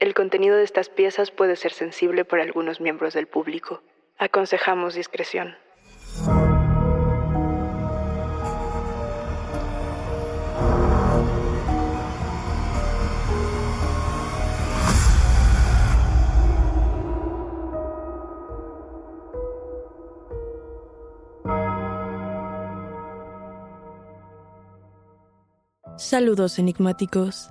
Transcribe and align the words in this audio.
El 0.00 0.14
contenido 0.14 0.56
de 0.56 0.62
estas 0.62 0.88
piezas 0.88 1.32
puede 1.32 1.56
ser 1.56 1.72
sensible 1.72 2.24
para 2.24 2.44
algunos 2.44 2.80
miembros 2.80 3.14
del 3.14 3.26
público. 3.26 3.82
Aconsejamos 4.16 4.94
discreción. 4.94 5.56
Saludos 25.96 26.60
enigmáticos, 26.60 27.50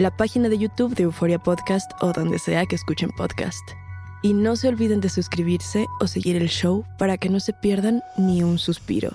la 0.00 0.16
página 0.16 0.48
de 0.48 0.56
YouTube 0.56 0.94
de 0.94 1.02
Euforia 1.02 1.38
Podcast 1.38 1.90
o 2.00 2.12
donde 2.12 2.38
sea 2.38 2.64
que 2.64 2.74
escuchen 2.74 3.10
podcast. 3.10 3.62
Y 4.22 4.32
no 4.32 4.56
se 4.56 4.68
olviden 4.68 5.00
de 5.00 5.10
suscribirse 5.10 5.86
o 6.00 6.06
seguir 6.06 6.36
el 6.36 6.48
show 6.48 6.84
para 6.98 7.18
que 7.18 7.28
no 7.28 7.38
se 7.38 7.52
pierdan 7.52 8.02
ni 8.16 8.42
un 8.42 8.58
suspiro. 8.58 9.12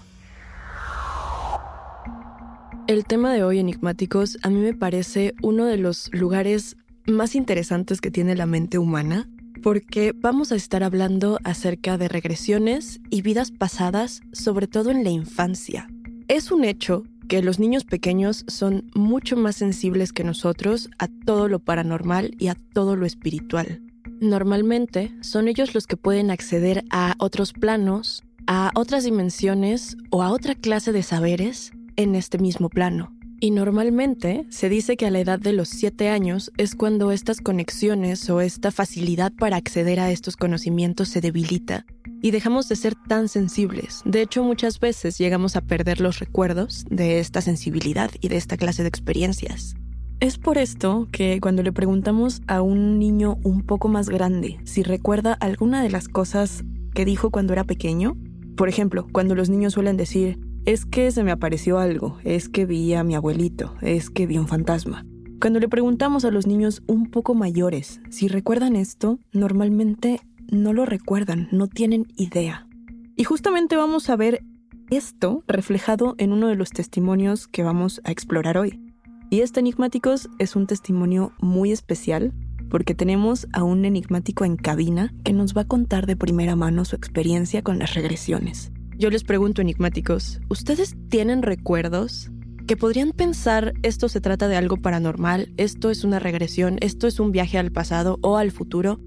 El 2.87 3.05
tema 3.05 3.33
de 3.33 3.43
hoy, 3.43 3.57
enigmáticos, 3.57 4.37
a 4.43 4.49
mí 4.49 4.59
me 4.59 4.75
parece 4.75 5.33
uno 5.41 5.65
de 5.65 5.77
los 5.77 6.11
lugares 6.13 6.77
más 7.07 7.33
interesantes 7.33 7.99
que 7.99 8.11
tiene 8.11 8.35
la 8.35 8.45
mente 8.45 8.77
humana, 8.77 9.27
porque 9.63 10.13
vamos 10.15 10.51
a 10.51 10.55
estar 10.55 10.83
hablando 10.83 11.39
acerca 11.43 11.97
de 11.97 12.07
regresiones 12.07 12.99
y 13.09 13.23
vidas 13.23 13.49
pasadas, 13.49 14.21
sobre 14.33 14.67
todo 14.67 14.91
en 14.91 15.03
la 15.03 15.09
infancia. 15.09 15.87
Es 16.27 16.51
un 16.51 16.63
hecho 16.63 17.03
que 17.27 17.41
los 17.41 17.59
niños 17.59 17.83
pequeños 17.83 18.45
son 18.47 18.89
mucho 18.93 19.35
más 19.37 19.55
sensibles 19.55 20.13
que 20.13 20.23
nosotros 20.23 20.89
a 20.99 21.07
todo 21.07 21.47
lo 21.47 21.59
paranormal 21.59 22.35
y 22.39 22.47
a 22.47 22.55
todo 22.55 22.95
lo 22.95 23.05
espiritual. 23.05 23.81
Normalmente 24.19 25.11
son 25.21 25.47
ellos 25.47 25.73
los 25.73 25.87
que 25.87 25.97
pueden 25.97 26.31
acceder 26.31 26.85
a 26.89 27.15
otros 27.17 27.53
planos, 27.53 28.23
a 28.47 28.71
otras 28.75 29.03
dimensiones 29.03 29.97
o 30.09 30.23
a 30.23 30.31
otra 30.31 30.55
clase 30.55 30.91
de 30.91 31.03
saberes 31.03 31.73
en 31.95 32.15
este 32.15 32.37
mismo 32.37 32.69
plano. 32.69 33.11
Y 33.41 33.51
normalmente 33.51 34.45
se 34.49 34.69
dice 34.69 34.95
que 34.95 35.05
a 35.05 35.11
la 35.11 35.19
edad 35.19 35.39
de 35.39 35.51
los 35.51 35.67
7 35.69 36.09
años 36.09 36.51
es 36.57 36.73
cuando 36.73 37.11
estas 37.11 37.41
conexiones 37.41 38.29
o 38.29 38.39
esta 38.39 38.71
facilidad 38.71 39.33
para 39.33 39.57
acceder 39.57 39.99
a 39.99 40.11
estos 40.11 40.37
conocimientos 40.37 41.09
se 41.09 41.21
debilita 41.21 41.85
y 42.25 42.31
dejamos 42.31 42.67
de 42.67 42.75
ser 42.75 42.95
tan 42.95 43.27
sensibles. 43.27 44.01
De 44.03 44.23
hecho, 44.23 44.43
muchas 44.43 44.79
veces 44.79 45.19
llegamos 45.19 45.55
a 45.55 45.61
perder 45.61 46.01
los 46.01 46.17
recuerdos 46.17 46.83
de 46.89 47.19
esta 47.19 47.39
sensibilidad 47.39 48.09
y 48.19 48.29
de 48.29 48.37
esta 48.37 48.57
clase 48.57 48.81
de 48.81 48.89
experiencias. 48.89 49.75
Es 50.19 50.39
por 50.39 50.57
esto 50.57 51.07
que 51.11 51.39
cuando 51.39 51.61
le 51.61 51.71
preguntamos 51.71 52.41
a 52.47 52.63
un 52.63 52.97
niño 52.97 53.37
un 53.43 53.61
poco 53.61 53.89
más 53.89 54.09
grande 54.09 54.57
si 54.63 54.81
recuerda 54.81 55.33
alguna 55.33 55.83
de 55.83 55.91
las 55.91 56.07
cosas 56.07 56.63
que 56.95 57.05
dijo 57.05 57.29
cuando 57.29 57.53
era 57.53 57.63
pequeño, 57.63 58.17
por 58.57 58.69
ejemplo, 58.69 59.05
cuando 59.11 59.35
los 59.35 59.51
niños 59.51 59.73
suelen 59.73 59.95
decir, 59.95 60.39
es 60.65 60.87
que 60.87 61.11
se 61.11 61.23
me 61.23 61.29
apareció 61.29 61.77
algo, 61.77 62.17
es 62.23 62.49
que 62.49 62.65
vi 62.65 62.95
a 62.95 63.03
mi 63.03 63.13
abuelito, 63.13 63.75
es 63.81 64.09
que 64.09 64.25
vi 64.25 64.39
un 64.39 64.47
fantasma. 64.47 65.05
Cuando 65.39 65.59
le 65.59 65.69
preguntamos 65.69 66.25
a 66.25 66.31
los 66.31 66.47
niños 66.47 66.81
un 66.87 67.11
poco 67.11 67.35
mayores 67.35 68.01
si 68.09 68.27
recuerdan 68.27 68.75
esto, 68.75 69.19
normalmente 69.31 70.21
no 70.49 70.73
lo 70.73 70.85
recuerdan, 70.85 71.47
no 71.51 71.67
tienen 71.67 72.05
idea. 72.15 72.67
Y 73.15 73.23
justamente 73.23 73.75
vamos 73.75 74.09
a 74.09 74.15
ver 74.15 74.43
esto 74.89 75.43
reflejado 75.47 76.15
en 76.17 76.31
uno 76.31 76.47
de 76.47 76.55
los 76.55 76.69
testimonios 76.69 77.47
que 77.47 77.63
vamos 77.63 78.01
a 78.03 78.11
explorar 78.11 78.57
hoy. 78.57 78.81
Y 79.29 79.41
este 79.41 79.59
Enigmáticos 79.59 80.29
es 80.37 80.55
un 80.55 80.67
testimonio 80.67 81.33
muy 81.39 81.71
especial 81.71 82.33
porque 82.69 82.95
tenemos 82.95 83.47
a 83.53 83.63
un 83.63 83.85
enigmático 83.85 84.45
en 84.45 84.57
cabina 84.57 85.13
que 85.23 85.33
nos 85.33 85.55
va 85.55 85.61
a 85.61 85.67
contar 85.67 86.05
de 86.05 86.15
primera 86.15 86.55
mano 86.55 86.85
su 86.85 86.95
experiencia 86.95 87.61
con 87.61 87.79
las 87.79 87.93
regresiones. 87.93 88.71
Yo 88.97 89.09
les 89.09 89.23
pregunto, 89.23 89.61
enigmáticos, 89.61 90.39
¿ustedes 90.49 90.95
tienen 91.09 91.41
recuerdos 91.41 92.31
que 92.67 92.77
podrían 92.77 93.11
pensar 93.11 93.73
esto 93.83 94.09
se 94.09 94.21
trata 94.21 94.47
de 94.47 94.55
algo 94.55 94.77
paranormal, 94.77 95.53
esto 95.57 95.89
es 95.89 96.03
una 96.03 96.19
regresión, 96.19 96.77
esto 96.81 97.07
es 97.07 97.19
un 97.19 97.31
viaje 97.31 97.57
al 97.57 97.71
pasado 97.71 98.19
o 98.21 98.37
al 98.37 98.51
futuro? 98.51 98.99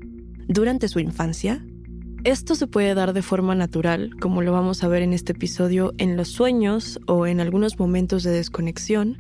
Durante 0.48 0.88
su 0.88 0.98
infancia? 0.98 1.64
Esto 2.24 2.54
se 2.56 2.66
puede 2.66 2.94
dar 2.94 3.12
de 3.12 3.22
forma 3.22 3.54
natural, 3.54 4.10
como 4.20 4.42
lo 4.42 4.52
vamos 4.52 4.82
a 4.82 4.88
ver 4.88 5.02
en 5.02 5.12
este 5.12 5.32
episodio, 5.32 5.94
en 5.98 6.16
los 6.16 6.28
sueños 6.28 6.98
o 7.06 7.26
en 7.26 7.40
algunos 7.40 7.78
momentos 7.78 8.24
de 8.24 8.32
desconexión, 8.32 9.16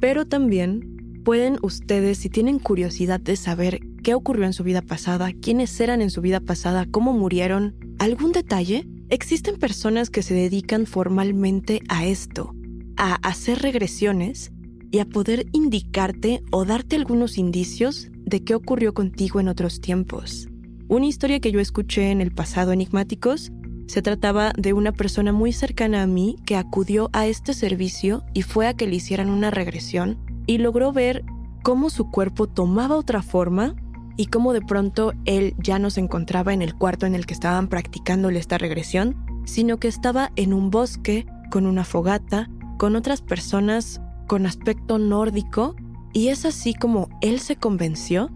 pero 0.00 0.26
también 0.26 1.20
pueden 1.24 1.58
ustedes, 1.62 2.18
si 2.18 2.30
tienen 2.30 2.58
curiosidad 2.58 3.20
de 3.20 3.36
saber 3.36 3.80
qué 4.02 4.14
ocurrió 4.14 4.46
en 4.46 4.54
su 4.54 4.64
vida 4.64 4.80
pasada, 4.80 5.30
quiénes 5.42 5.78
eran 5.78 6.00
en 6.00 6.10
su 6.10 6.22
vida 6.22 6.40
pasada, 6.40 6.86
cómo 6.90 7.12
murieron, 7.12 7.74
algún 7.98 8.32
detalle, 8.32 8.88
existen 9.10 9.56
personas 9.58 10.08
que 10.08 10.22
se 10.22 10.32
dedican 10.32 10.86
formalmente 10.86 11.82
a 11.88 12.06
esto, 12.06 12.54
a 12.96 13.16
hacer 13.16 13.60
regresiones 13.60 14.52
y 14.90 15.00
a 15.00 15.04
poder 15.04 15.46
indicarte 15.52 16.42
o 16.50 16.64
darte 16.64 16.96
algunos 16.96 17.36
indicios 17.36 18.08
de 18.14 18.42
qué 18.42 18.54
ocurrió 18.54 18.94
contigo 18.94 19.38
en 19.38 19.48
otros 19.48 19.82
tiempos. 19.82 20.48
Una 20.90 21.04
historia 21.04 21.38
que 21.38 21.52
yo 21.52 21.60
escuché 21.60 22.10
en 22.10 22.22
el 22.22 22.32
pasado 22.32 22.72
Enigmáticos 22.72 23.52
se 23.88 24.00
trataba 24.00 24.52
de 24.56 24.72
una 24.72 24.90
persona 24.92 25.32
muy 25.32 25.52
cercana 25.52 26.02
a 26.02 26.06
mí 26.06 26.36
que 26.46 26.56
acudió 26.56 27.10
a 27.12 27.26
este 27.26 27.52
servicio 27.52 28.24
y 28.32 28.40
fue 28.40 28.66
a 28.66 28.72
que 28.72 28.86
le 28.86 28.96
hicieran 28.96 29.28
una 29.28 29.50
regresión 29.50 30.18
y 30.46 30.56
logró 30.56 30.90
ver 30.90 31.26
cómo 31.62 31.90
su 31.90 32.10
cuerpo 32.10 32.46
tomaba 32.46 32.96
otra 32.96 33.20
forma 33.20 33.74
y 34.16 34.26
cómo 34.26 34.54
de 34.54 34.62
pronto 34.62 35.12
él 35.26 35.54
ya 35.58 35.78
no 35.78 35.90
se 35.90 36.00
encontraba 36.00 36.54
en 36.54 36.62
el 36.62 36.74
cuarto 36.74 37.04
en 37.04 37.14
el 37.14 37.26
que 37.26 37.34
estaban 37.34 37.68
practicándole 37.68 38.38
esta 38.38 38.56
regresión, 38.56 39.14
sino 39.44 39.76
que 39.76 39.88
estaba 39.88 40.32
en 40.36 40.54
un 40.54 40.70
bosque 40.70 41.26
con 41.50 41.66
una 41.66 41.84
fogata, 41.84 42.48
con 42.78 42.96
otras 42.96 43.20
personas 43.20 44.00
con 44.26 44.46
aspecto 44.46 44.98
nórdico, 44.98 45.76
y 46.14 46.28
es 46.28 46.46
así 46.46 46.72
como 46.72 47.10
él 47.20 47.40
se 47.40 47.56
convenció 47.56 48.30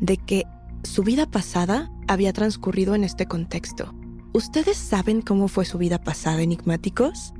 de 0.00 0.18
que 0.18 0.44
su 0.86 1.02
vida 1.02 1.26
pasada 1.26 1.90
había 2.08 2.32
transcurrido 2.32 2.94
en 2.94 3.04
este 3.04 3.26
contexto. 3.26 3.94
¿Ustedes 4.32 4.76
saben 4.76 5.22
cómo 5.22 5.48
fue 5.48 5.64
su 5.64 5.78
vida 5.78 5.98
pasada, 6.02 6.42
enigmáticos? 6.42 7.32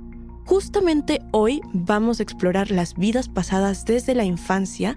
Justamente 0.45 1.21
hoy 1.33 1.61
vamos 1.73 2.21
a 2.21 2.23
explorar 2.23 2.71
las 2.71 2.95
vidas 2.95 3.29
pasadas 3.29 3.85
desde 3.85 4.15
la 4.15 4.25
infancia 4.25 4.97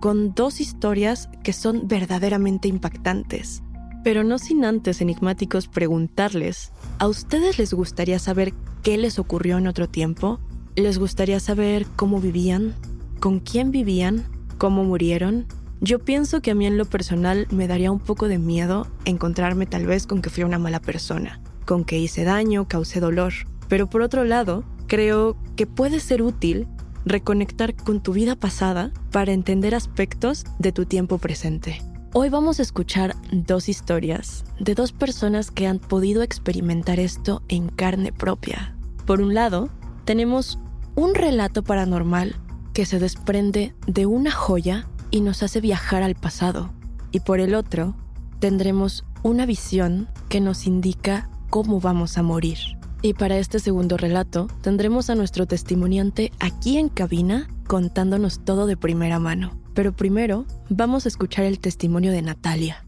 con 0.00 0.34
dos 0.34 0.60
historias 0.60 1.28
que 1.42 1.52
son 1.52 1.88
verdaderamente 1.88 2.68
impactantes. 2.68 3.62
Pero 4.02 4.24
no 4.24 4.38
sin 4.38 4.64
antes, 4.64 5.00
enigmáticos, 5.00 5.68
preguntarles, 5.68 6.72
¿a 6.98 7.06
ustedes 7.06 7.58
les 7.58 7.74
gustaría 7.74 8.18
saber 8.18 8.54
qué 8.82 8.96
les 8.96 9.18
ocurrió 9.18 9.58
en 9.58 9.66
otro 9.66 9.88
tiempo? 9.88 10.40
¿Les 10.74 10.98
gustaría 10.98 11.38
saber 11.38 11.86
cómo 11.96 12.20
vivían? 12.20 12.74
¿Con 13.20 13.40
quién 13.40 13.70
vivían? 13.70 14.24
¿Cómo 14.56 14.84
murieron? 14.84 15.46
Yo 15.82 15.98
pienso 15.98 16.42
que 16.42 16.50
a 16.50 16.54
mí 16.54 16.66
en 16.66 16.76
lo 16.76 16.84
personal 16.84 17.46
me 17.50 17.66
daría 17.66 17.90
un 17.90 18.00
poco 18.00 18.28
de 18.28 18.38
miedo 18.38 18.86
encontrarme 19.06 19.64
tal 19.64 19.86
vez 19.86 20.06
con 20.06 20.20
que 20.20 20.28
fui 20.28 20.44
una 20.44 20.58
mala 20.58 20.78
persona, 20.78 21.40
con 21.64 21.84
que 21.84 21.98
hice 21.98 22.24
daño, 22.24 22.68
causé 22.68 23.00
dolor. 23.00 23.32
Pero 23.66 23.88
por 23.88 24.02
otro 24.02 24.24
lado, 24.24 24.62
creo 24.88 25.38
que 25.56 25.66
puede 25.66 26.00
ser 26.00 26.20
útil 26.20 26.68
reconectar 27.06 27.74
con 27.74 28.02
tu 28.02 28.12
vida 28.12 28.36
pasada 28.36 28.92
para 29.10 29.32
entender 29.32 29.74
aspectos 29.74 30.44
de 30.58 30.70
tu 30.72 30.84
tiempo 30.84 31.16
presente. 31.16 31.80
Hoy 32.12 32.28
vamos 32.28 32.58
a 32.58 32.62
escuchar 32.62 33.16
dos 33.32 33.70
historias 33.70 34.44
de 34.58 34.74
dos 34.74 34.92
personas 34.92 35.50
que 35.50 35.66
han 35.66 35.78
podido 35.78 36.22
experimentar 36.22 37.00
esto 37.00 37.42
en 37.48 37.70
carne 37.70 38.12
propia. 38.12 38.76
Por 39.06 39.22
un 39.22 39.32
lado, 39.32 39.70
tenemos 40.04 40.58
un 40.94 41.14
relato 41.14 41.62
paranormal 41.62 42.36
que 42.74 42.84
se 42.84 42.98
desprende 42.98 43.74
de 43.86 44.04
una 44.04 44.30
joya 44.30 44.86
y 45.10 45.20
nos 45.20 45.42
hace 45.42 45.60
viajar 45.60 46.02
al 46.02 46.14
pasado. 46.14 46.70
Y 47.10 47.20
por 47.20 47.40
el 47.40 47.54
otro, 47.54 47.94
tendremos 48.38 49.04
una 49.22 49.46
visión 49.46 50.08
que 50.28 50.40
nos 50.40 50.66
indica 50.66 51.28
cómo 51.50 51.80
vamos 51.80 52.16
a 52.18 52.22
morir. 52.22 52.58
Y 53.02 53.14
para 53.14 53.38
este 53.38 53.58
segundo 53.58 53.96
relato, 53.96 54.48
tendremos 54.62 55.10
a 55.10 55.14
nuestro 55.14 55.46
testimoniante 55.46 56.32
aquí 56.38 56.78
en 56.78 56.88
cabina 56.88 57.48
contándonos 57.66 58.44
todo 58.44 58.66
de 58.66 58.76
primera 58.76 59.18
mano. 59.18 59.58
Pero 59.74 59.92
primero, 59.92 60.44
vamos 60.68 61.06
a 61.06 61.08
escuchar 61.08 61.44
el 61.44 61.60
testimonio 61.60 62.12
de 62.12 62.22
Natalia. 62.22 62.84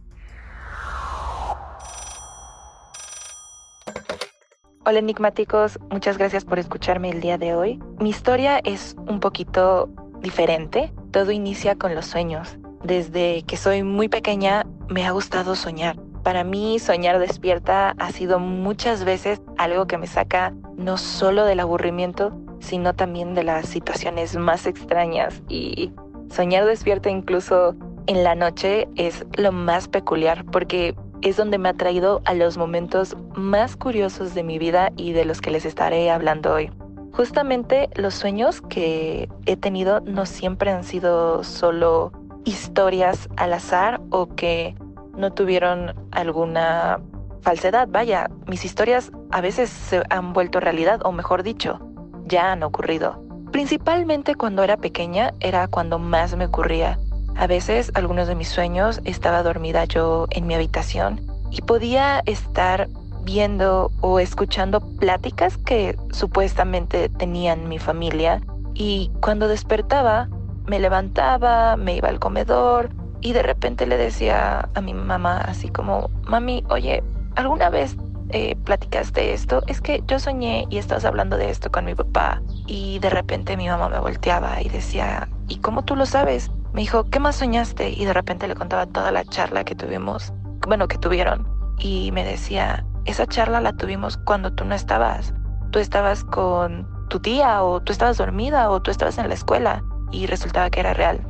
Hola 4.85 4.99
enigmáticos, 4.99 5.79
muchas 5.91 6.19
gracias 6.19 6.45
por 6.45 6.59
escucharme 6.59 7.11
el 7.11 7.21
día 7.21 7.39
de 7.39 7.55
hoy. 7.55 7.81
Mi 8.01 8.11
historia 8.11 8.59
es 8.59 8.97
un 9.07 9.21
poquito 9.21 9.89
diferente. 10.21 10.93
Todo 11.13 11.31
inicia 11.31 11.77
con 11.77 11.95
los 11.95 12.07
sueños. 12.07 12.57
Desde 12.83 13.43
que 13.43 13.59
soy 13.59 13.83
muy 13.83 14.09
pequeña 14.09 14.67
me 14.89 15.07
ha 15.07 15.11
gustado 15.11 15.55
soñar. 15.55 15.97
Para 16.23 16.43
mí 16.43 16.79
soñar 16.79 17.19
despierta 17.19 17.95
ha 17.99 18.11
sido 18.13 18.39
muchas 18.39 19.05
veces 19.05 19.43
algo 19.59 19.87
que 19.87 19.99
me 19.99 20.07
saca 20.07 20.55
no 20.77 20.97
solo 20.97 21.45
del 21.45 21.61
aburrimiento, 21.61 22.33
sino 22.61 22.95
también 22.95 23.35
de 23.35 23.45
las 23.45 23.67
situaciones 23.69 24.37
más 24.37 24.67
extrañas 24.67 25.43
y 25.49 25.93
soñar 26.31 26.65
despierta 26.65 27.11
incluso 27.11 27.77
en 28.07 28.25
la 28.25 28.35
noche 28.35 28.89
es 28.97 29.27
lo 29.37 29.53
más 29.53 29.89
peculiar 29.89 30.47
porque 30.47 30.97
es 31.21 31.37
donde 31.37 31.59
me 31.59 31.69
ha 31.69 31.75
traído 31.75 32.23
a 32.25 32.33
los 32.33 32.57
momentos 32.57 33.17
más 33.35 33.77
curiosos 33.77 34.35
de 34.35 34.45
mi 34.45 34.59
vida 34.59 34.93
y 34.97 35.13
de 35.13 35.27
los 35.27 35.43
que 35.43 35.51
les 35.51 35.67
estaré 35.67 36.11
hablando 36.11 36.55
hoy. 36.55 36.71
Justamente 37.13 37.91
los 37.95 38.15
sueños 38.15 38.61
que 38.63 39.29
he 39.47 39.57
tenido 39.57 40.01
no 40.01 40.27
siempre 40.27 40.71
han 40.71 40.85
sido 40.85 41.45
solo 41.45 42.13
historias 42.45 43.29
al 43.37 43.53
azar 43.53 44.01
o 44.11 44.35
que 44.35 44.75
no 45.17 45.33
tuvieron 45.33 45.95
alguna 46.11 47.01
falsedad. 47.43 47.89
Vaya, 47.91 48.31
mis 48.47 48.65
historias 48.65 49.13
a 49.31 49.41
veces 49.41 49.71
se 49.71 50.03
han 50.11 50.33
vuelto 50.33 50.59
realidad 50.59 51.01
o 51.05 51.13
mejor 51.13 51.43
dicho, 51.43 51.81
ya 52.27 52.53
han 52.53 52.63
ocurrido. 52.63 53.23
Principalmente 53.53 54.35
cuando 54.35 54.63
era 54.63 54.79
pequeña 54.79 55.35
era 55.41 55.69
cuando 55.69 55.99
más 55.99 56.35
me 56.37 56.47
ocurría 56.47 56.99
a 57.35 57.47
veces, 57.47 57.91
algunos 57.95 58.29
de 58.29 58.35
mis 58.35 58.49
sueños, 58.49 59.01
estaba 59.05 59.43
dormida 59.43 59.85
yo 59.85 60.27
en 60.31 60.47
mi 60.47 60.55
habitación 60.55 61.27
y 61.51 61.63
podía 61.63 62.23
estar 62.27 62.89
viendo 63.25 63.91
o 64.01 64.19
escuchando 64.19 64.81
pláticas 64.99 65.57
que 65.59 65.97
supuestamente 66.13 67.09
tenían 67.09 67.69
mi 67.69 67.79
familia 67.79 68.41
y 68.75 69.11
cuando 69.21 69.49
despertaba 69.49 70.29
me 70.67 70.79
levantaba, 70.79 71.77
me 71.77 71.97
iba 71.97 72.09
al 72.09 72.19
comedor 72.19 72.91
y 73.21 73.33
de 73.33 73.43
repente 73.43 73.87
le 73.87 73.97
decía 73.97 74.69
a 74.75 74.81
mi 74.81 74.95
mamá 74.95 75.39
así 75.39 75.69
como, 75.69 76.11
mami, 76.25 76.65
oye, 76.69 77.03
¿alguna 77.37 77.71
vez 77.71 77.97
eh, 78.31 78.57
platicaste 78.65 79.33
esto? 79.33 79.63
Es 79.67 79.81
que 79.81 80.03
yo 80.07 80.19
soñé 80.19 80.67
y 80.71 80.79
estabas 80.79 81.05
hablando 81.05 81.37
de 81.37 81.51
esto 81.51 81.71
con 81.71 81.85
mi 81.85 81.95
papá 81.95 82.43
y 82.67 82.99
de 83.01 83.11
repente 83.11 83.57
mi 83.57 83.69
mamá 83.69 83.89
me 83.89 84.01
volteaba 84.01 84.61
y 84.63 84.69
decía, 84.69 85.29
¿y 85.49 85.59
cómo 85.59 85.85
tú 85.85 85.97
lo 85.97 86.07
sabes? 86.07 86.51
Me 86.73 86.81
dijo, 86.81 87.05
¿qué 87.05 87.21
más 87.21 87.37
soñaste? 87.37 87.91
Y 87.91 88.05
de 88.05 88.13
repente 88.13 88.49
le 88.49 88.55
contaba 88.55 88.87
toda 88.87 89.13
la 89.13 89.25
charla 89.25 89.65
que 89.65 89.75
tuvimos, 89.75 90.33
bueno, 90.67 90.89
que 90.89 90.99
tuvieron. 90.99 91.47
Y 91.79 92.13
me 92.13 92.25
decía, 92.25 92.85
esa 93.05 93.27
charla 93.27 93.61
la 93.61 93.73
tuvimos 93.73 94.17
cuando 94.17 94.53
tú 94.53 94.65
no 94.65 94.75
estabas. 94.75 95.35
Tú 95.71 95.79
estabas 95.79 96.25
con 96.25 96.89
tu 97.09 97.21
tía 97.21 97.63
o 97.63 97.81
tú 97.81 97.93
estabas 97.93 98.19
dormida 98.19 98.71
o 98.71 98.81
tú 98.81 98.91
estabas 98.91 99.19
en 99.19 99.29
la 99.29 99.35
escuela 99.35 99.83
y 100.11 100.27
resultaba 100.27 100.71
que 100.71 100.81
era 100.81 100.95
real. 100.95 101.27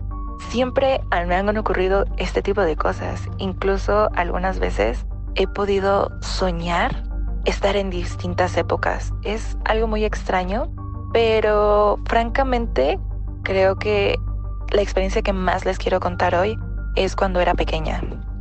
Siempre 0.48 1.00
me 1.26 1.34
han 1.36 1.56
ocurrido 1.56 2.04
este 2.18 2.42
tipo 2.42 2.62
de 2.62 2.76
cosas. 2.76 3.28
Incluso 3.38 4.10
algunas 4.14 4.58
veces 4.58 5.06
he 5.34 5.46
podido 5.46 6.10
soñar 6.20 7.04
estar 7.44 7.76
en 7.76 7.90
distintas 7.90 8.56
épocas. 8.56 9.12
Es 9.22 9.56
algo 9.64 9.86
muy 9.86 10.04
extraño, 10.04 10.70
pero 11.12 11.98
francamente 12.06 12.98
creo 13.42 13.76
que 13.76 14.18
la 14.72 14.82
experiencia 14.82 15.22
que 15.22 15.32
más 15.32 15.64
les 15.64 15.78
quiero 15.78 16.00
contar 16.00 16.34
hoy 16.34 16.58
es 16.96 17.16
cuando 17.16 17.40
era 17.40 17.54
pequeña. 17.54 18.00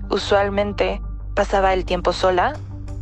Usualmente 0.09 1.01
pasaba 1.35 1.73
el 1.73 1.85
tiempo 1.85 2.13
sola. 2.13 2.53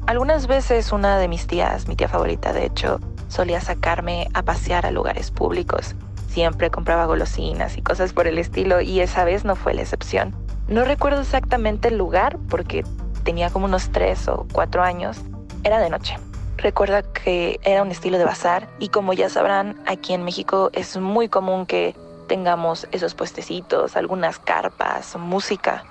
Algunas 0.10 0.48
veces 0.48 0.92
una 0.92 1.20
de 1.20 1.28
mis 1.28 1.46
tías, 1.46 1.88
mi 1.88 1.96
tía 1.96 2.08
favorita 2.08 2.52
de 2.52 2.66
hecho, 2.66 3.00
solía 3.28 3.62
sacarme 3.62 4.28
a 4.34 4.42
pasear 4.42 4.88
a 4.88 4.92
lugares 4.92 5.30
públicos. 5.30 5.94
Siempre 6.28 6.72
compraba 6.72 7.06
golosinas 7.06 7.78
y 7.78 7.84
cosas 7.84 8.12
por 8.12 8.26
el 8.26 8.40
estilo 8.40 8.82
y 8.82 9.02
esa 9.02 9.24
vez 9.24 9.46
no 9.46 9.56
fue 9.56 9.76
la 9.76 9.84
excepción. 9.84 10.34
No 10.68 10.84
recuerdo 10.84 11.22
exactamente 11.22 11.90
el 11.90 12.00
lugar 12.00 12.40
porque 12.50 12.84
tenía 13.24 13.52
como 13.52 13.66
unos 13.66 13.92
tres 13.92 14.28
o 14.28 14.48
cuatro 14.52 14.82
años. 14.82 15.22
Era 15.64 15.78
de 15.78 15.92
noche. 15.92 16.18
Recuerda 16.58 17.04
que 17.04 17.60
era 17.62 17.84
un 17.84 17.92
estilo 17.92 18.18
de 18.18 18.26
bazar 18.26 18.68
y 18.80 18.90
como 18.90 19.14
ya 19.14 19.30
sabrán, 19.30 19.80
aquí 19.86 20.16
en 20.16 20.24
México 20.24 20.72
es 20.74 20.98
muy 20.98 21.30
común 21.30 21.68
que 21.68 21.96
tengamos 22.28 22.88
esos 22.92 23.14
puestecitos, 23.14 23.96
algunas 23.96 24.40
carpas, 24.40 25.16
música. 25.18 25.84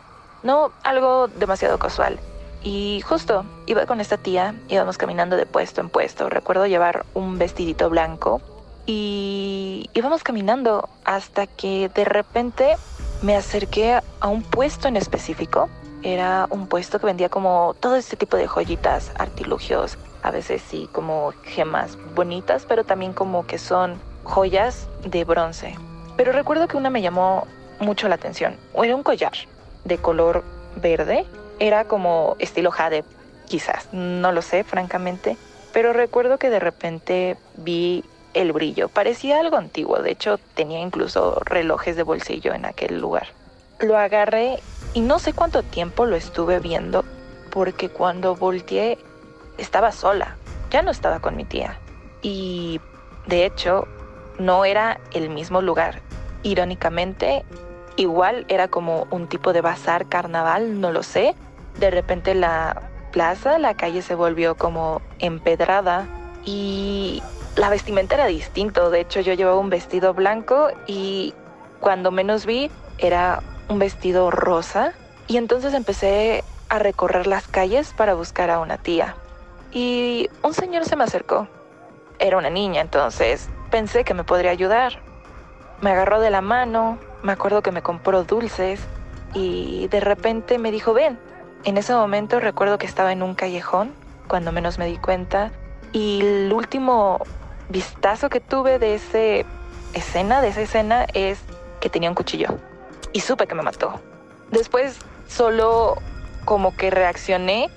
No 0.42 0.72
algo 0.82 1.28
demasiado 1.28 1.78
casual. 1.78 2.18
Y 2.62 3.00
justo 3.02 3.44
iba 3.66 3.86
con 3.86 4.00
esta 4.00 4.16
tía, 4.16 4.54
íbamos 4.68 4.98
caminando 4.98 5.36
de 5.36 5.46
puesto 5.46 5.80
en 5.80 5.88
puesto. 5.88 6.28
Recuerdo 6.28 6.66
llevar 6.66 7.06
un 7.14 7.38
vestidito 7.38 7.88
blanco 7.88 8.40
y 8.86 9.90
íbamos 9.94 10.22
caminando 10.22 10.88
hasta 11.04 11.46
que 11.46 11.88
de 11.94 12.04
repente 12.04 12.76
me 13.22 13.36
acerqué 13.36 14.00
a 14.20 14.28
un 14.28 14.42
puesto 14.42 14.88
en 14.88 14.96
específico. 14.96 15.68
Era 16.02 16.46
un 16.50 16.66
puesto 16.68 16.98
que 16.98 17.06
vendía 17.06 17.28
como 17.28 17.74
todo 17.80 17.96
este 17.96 18.16
tipo 18.16 18.36
de 18.36 18.46
joyitas, 18.46 19.12
artilugios, 19.18 19.98
a 20.22 20.30
veces 20.30 20.62
sí 20.62 20.88
como 20.92 21.32
gemas 21.42 21.98
bonitas, 22.14 22.64
pero 22.68 22.84
también 22.84 23.12
como 23.12 23.46
que 23.46 23.58
son 23.58 24.00
joyas 24.24 24.88
de 25.04 25.24
bronce. 25.24 25.76
Pero 26.16 26.32
recuerdo 26.32 26.68
que 26.68 26.76
una 26.76 26.90
me 26.90 27.02
llamó 27.02 27.46
mucho 27.80 28.08
la 28.08 28.16
atención. 28.16 28.56
Era 28.74 28.96
un 28.96 29.02
collar 29.02 29.32
de 29.84 29.98
color 29.98 30.44
verde. 30.76 31.26
Era 31.58 31.84
como 31.84 32.36
estilo 32.38 32.70
jade, 32.70 33.04
quizás. 33.46 33.88
No 33.92 34.32
lo 34.32 34.42
sé, 34.42 34.64
francamente. 34.64 35.36
Pero 35.72 35.92
recuerdo 35.92 36.38
que 36.38 36.50
de 36.50 36.60
repente 36.60 37.36
vi 37.56 38.04
el 38.34 38.52
brillo. 38.52 38.88
Parecía 38.88 39.40
algo 39.40 39.56
antiguo. 39.56 40.00
De 40.00 40.10
hecho, 40.10 40.38
tenía 40.54 40.80
incluso 40.80 41.40
relojes 41.44 41.96
de 41.96 42.02
bolsillo 42.02 42.54
en 42.54 42.64
aquel 42.64 43.00
lugar. 43.00 43.28
Lo 43.80 43.96
agarré 43.96 44.60
y 44.94 45.00
no 45.00 45.18
sé 45.18 45.32
cuánto 45.32 45.62
tiempo 45.62 46.06
lo 46.06 46.16
estuve 46.16 46.58
viendo 46.60 47.04
porque 47.50 47.88
cuando 47.88 48.34
volteé 48.34 48.98
estaba 49.56 49.92
sola. 49.92 50.36
Ya 50.70 50.82
no 50.82 50.90
estaba 50.90 51.20
con 51.20 51.36
mi 51.36 51.44
tía. 51.44 51.78
Y 52.22 52.80
de 53.26 53.44
hecho, 53.44 53.86
no 54.38 54.64
era 54.64 55.00
el 55.12 55.30
mismo 55.30 55.62
lugar 55.62 56.02
irónicamente, 56.42 57.44
igual 57.96 58.44
era 58.48 58.68
como 58.68 59.06
un 59.10 59.26
tipo 59.26 59.52
de 59.52 59.60
bazar 59.60 60.06
carnaval, 60.08 60.80
no 60.80 60.92
lo 60.92 61.02
sé. 61.02 61.34
De 61.78 61.90
repente 61.90 62.34
la 62.34 62.82
plaza, 63.12 63.58
la 63.58 63.74
calle 63.74 64.02
se 64.02 64.14
volvió 64.14 64.56
como 64.56 65.00
empedrada 65.18 66.06
y 66.44 67.22
la 67.56 67.70
vestimenta 67.70 68.14
era 68.14 68.26
distinto. 68.26 68.90
De 68.90 69.00
hecho, 69.00 69.20
yo 69.20 69.34
llevaba 69.34 69.58
un 69.58 69.70
vestido 69.70 70.14
blanco 70.14 70.68
y 70.86 71.34
cuando 71.80 72.10
menos 72.10 72.46
vi 72.46 72.70
era 72.98 73.42
un 73.68 73.78
vestido 73.78 74.30
rosa. 74.30 74.92
Y 75.26 75.36
entonces 75.36 75.74
empecé 75.74 76.44
a 76.68 76.78
recorrer 76.78 77.26
las 77.26 77.46
calles 77.48 77.92
para 77.96 78.14
buscar 78.14 78.50
a 78.50 78.60
una 78.60 78.78
tía. 78.78 79.16
Y 79.72 80.28
un 80.42 80.54
señor 80.54 80.84
se 80.84 80.96
me 80.96 81.04
acercó. 81.04 81.48
Era 82.18 82.38
una 82.38 82.50
niña, 82.50 82.80
entonces 82.80 83.48
pensé 83.70 84.04
que 84.04 84.14
me 84.14 84.24
podría 84.24 84.50
ayudar. 84.50 85.00
Me 85.80 85.90
agarró 85.90 86.20
de 86.20 86.30
la 86.30 86.40
mano, 86.40 86.98
me 87.22 87.32
acuerdo 87.32 87.62
que 87.62 87.70
me 87.70 87.82
compró 87.82 88.24
dulces 88.24 88.80
y 89.34 89.86
de 89.88 90.00
repente 90.00 90.58
me 90.58 90.72
dijo, 90.72 90.94
ven. 90.94 91.18
En 91.64 91.76
ese 91.76 91.92
momento 91.92 92.40
recuerdo 92.40 92.78
que 92.78 92.86
estaba 92.86 93.12
en 93.12 93.22
un 93.22 93.34
callejón, 93.34 93.92
cuando 94.28 94.52
menos 94.52 94.78
me 94.78 94.86
di 94.86 94.96
cuenta, 94.96 95.52
y 95.92 96.20
el 96.20 96.52
último 96.52 97.18
vistazo 97.68 98.28
que 98.28 98.40
tuve 98.40 98.78
de 98.78 98.94
esa 98.94 99.46
escena, 99.94 100.40
de 100.40 100.48
esa 100.48 100.60
escena, 100.62 101.06
es 101.14 101.40
que 101.80 101.88
tenía 101.88 102.08
un 102.08 102.14
cuchillo. 102.14 102.58
Y 103.12 103.20
supe 103.20 103.46
que 103.46 103.54
me 103.54 103.62
mató. 103.62 104.00
Después 104.50 104.98
solo 105.28 105.96
como 106.44 106.74
que 106.76 106.90
reaccioné 106.90 107.70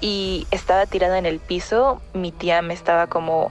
y 0.00 0.46
estaba 0.50 0.86
tirada 0.86 1.18
en 1.18 1.26
el 1.26 1.40
piso. 1.40 2.00
Mi 2.14 2.32
tía 2.32 2.62
me 2.62 2.74
estaba 2.74 3.06
como 3.06 3.50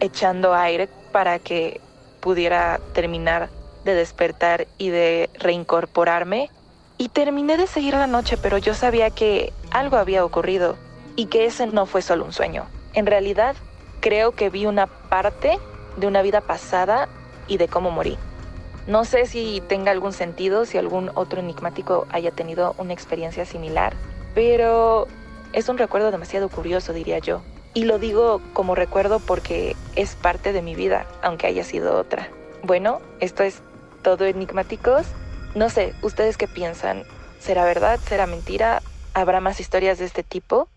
echando 0.00 0.54
aire 0.54 0.88
para 1.12 1.38
que 1.38 1.80
pudiera 2.20 2.80
terminar 2.94 3.48
de 3.84 3.94
despertar 3.94 4.66
y 4.76 4.90
de 4.90 5.30
reincorporarme. 5.34 6.50
Y 6.98 7.10
terminé 7.10 7.56
de 7.56 7.68
seguir 7.68 7.94
la 7.94 8.08
noche, 8.08 8.36
pero 8.36 8.58
yo 8.58 8.74
sabía 8.74 9.10
que 9.10 9.52
algo 9.70 9.96
había 9.96 10.24
ocurrido 10.24 10.76
y 11.14 11.26
que 11.26 11.46
ese 11.46 11.68
no 11.68 11.86
fue 11.86 12.02
solo 12.02 12.24
un 12.24 12.32
sueño. 12.32 12.66
En 12.92 13.06
realidad, 13.06 13.54
creo 14.00 14.32
que 14.32 14.50
vi 14.50 14.66
una 14.66 14.88
parte 14.88 15.58
de 15.96 16.06
una 16.08 16.22
vida 16.22 16.40
pasada 16.40 17.08
y 17.46 17.56
de 17.56 17.68
cómo 17.68 17.92
morí. 17.92 18.18
No 18.88 19.04
sé 19.04 19.26
si 19.26 19.62
tenga 19.68 19.92
algún 19.92 20.12
sentido, 20.12 20.64
si 20.64 20.76
algún 20.76 21.10
otro 21.14 21.38
enigmático 21.38 22.06
haya 22.10 22.32
tenido 22.32 22.74
una 22.78 22.94
experiencia 22.94 23.44
similar, 23.44 23.94
pero 24.34 25.06
es 25.52 25.68
un 25.68 25.78
recuerdo 25.78 26.10
demasiado 26.10 26.48
curioso, 26.48 26.92
diría 26.92 27.18
yo. 27.18 27.42
Y 27.74 27.84
lo 27.84 27.98
digo 27.98 28.40
como 28.54 28.74
recuerdo 28.74 29.20
porque 29.20 29.76
es 29.94 30.16
parte 30.16 30.52
de 30.52 30.62
mi 30.62 30.74
vida, 30.74 31.06
aunque 31.22 31.46
haya 31.46 31.62
sido 31.62 31.96
otra. 31.96 32.28
Bueno, 32.62 33.00
esto 33.20 33.44
es 33.44 33.62
todo 34.02 34.24
enigmáticos. 34.24 35.06
No 35.54 35.70
sé, 35.70 35.94
¿ustedes 36.02 36.36
qué 36.36 36.46
piensan? 36.46 37.04
¿Será 37.40 37.64
verdad? 37.64 37.98
¿Será 38.06 38.26
mentira? 38.26 38.82
¿Habrá 39.14 39.40
más 39.40 39.60
historias 39.60 39.98
de 39.98 40.04
este 40.04 40.22
tipo? 40.22 40.68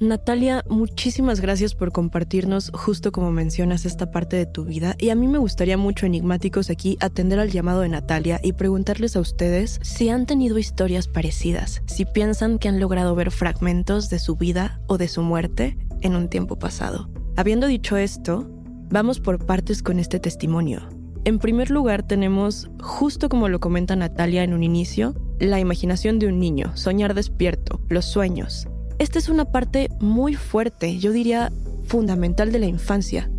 Natalia, 0.00 0.64
muchísimas 0.68 1.40
gracias 1.40 1.74
por 1.74 1.90
compartirnos 1.90 2.70
justo 2.72 3.10
como 3.10 3.32
mencionas 3.32 3.84
esta 3.84 4.12
parte 4.12 4.36
de 4.36 4.46
tu 4.46 4.64
vida 4.64 4.94
y 4.96 5.10
a 5.10 5.16
mí 5.16 5.26
me 5.26 5.38
gustaría 5.38 5.76
mucho 5.76 6.06
enigmáticos 6.06 6.70
aquí 6.70 6.96
atender 7.00 7.40
al 7.40 7.50
llamado 7.50 7.80
de 7.80 7.88
Natalia 7.88 8.38
y 8.40 8.52
preguntarles 8.52 9.16
a 9.16 9.20
ustedes 9.20 9.80
si 9.82 10.08
han 10.08 10.26
tenido 10.26 10.56
historias 10.56 11.08
parecidas, 11.08 11.82
si 11.86 12.04
piensan 12.04 12.60
que 12.60 12.68
han 12.68 12.78
logrado 12.78 13.16
ver 13.16 13.32
fragmentos 13.32 14.08
de 14.08 14.20
su 14.20 14.36
vida 14.36 14.80
o 14.86 14.98
de 14.98 15.08
su 15.08 15.22
muerte 15.22 15.76
en 16.00 16.14
un 16.14 16.28
tiempo 16.28 16.60
pasado. 16.60 17.10
Habiendo 17.36 17.66
dicho 17.66 17.96
esto, 17.96 18.48
vamos 18.90 19.18
por 19.18 19.44
partes 19.46 19.82
con 19.82 19.98
este 19.98 20.20
testimonio. 20.20 20.97
En 21.24 21.38
primer 21.38 21.70
lugar 21.70 22.02
tenemos, 22.02 22.70
justo 22.80 23.28
como 23.28 23.48
lo 23.48 23.60
comenta 23.60 23.96
Natalia 23.96 24.44
en 24.44 24.54
un 24.54 24.62
inicio, 24.62 25.14
la 25.38 25.60
imaginación 25.60 26.18
de 26.18 26.26
un 26.26 26.38
niño, 26.38 26.76
soñar 26.76 27.14
despierto, 27.14 27.80
los 27.88 28.04
sueños 28.04 28.66
esta 28.98 29.20
es 29.20 29.28
una 29.28 29.44
parte 29.44 29.90
muy 30.00 30.34
fuerte, 30.34 30.98
yo 30.98 31.12
diría 31.12 31.52
fundamental 31.86 32.50
de 32.50 32.58
la 32.58 32.66
infancia. 32.66 33.30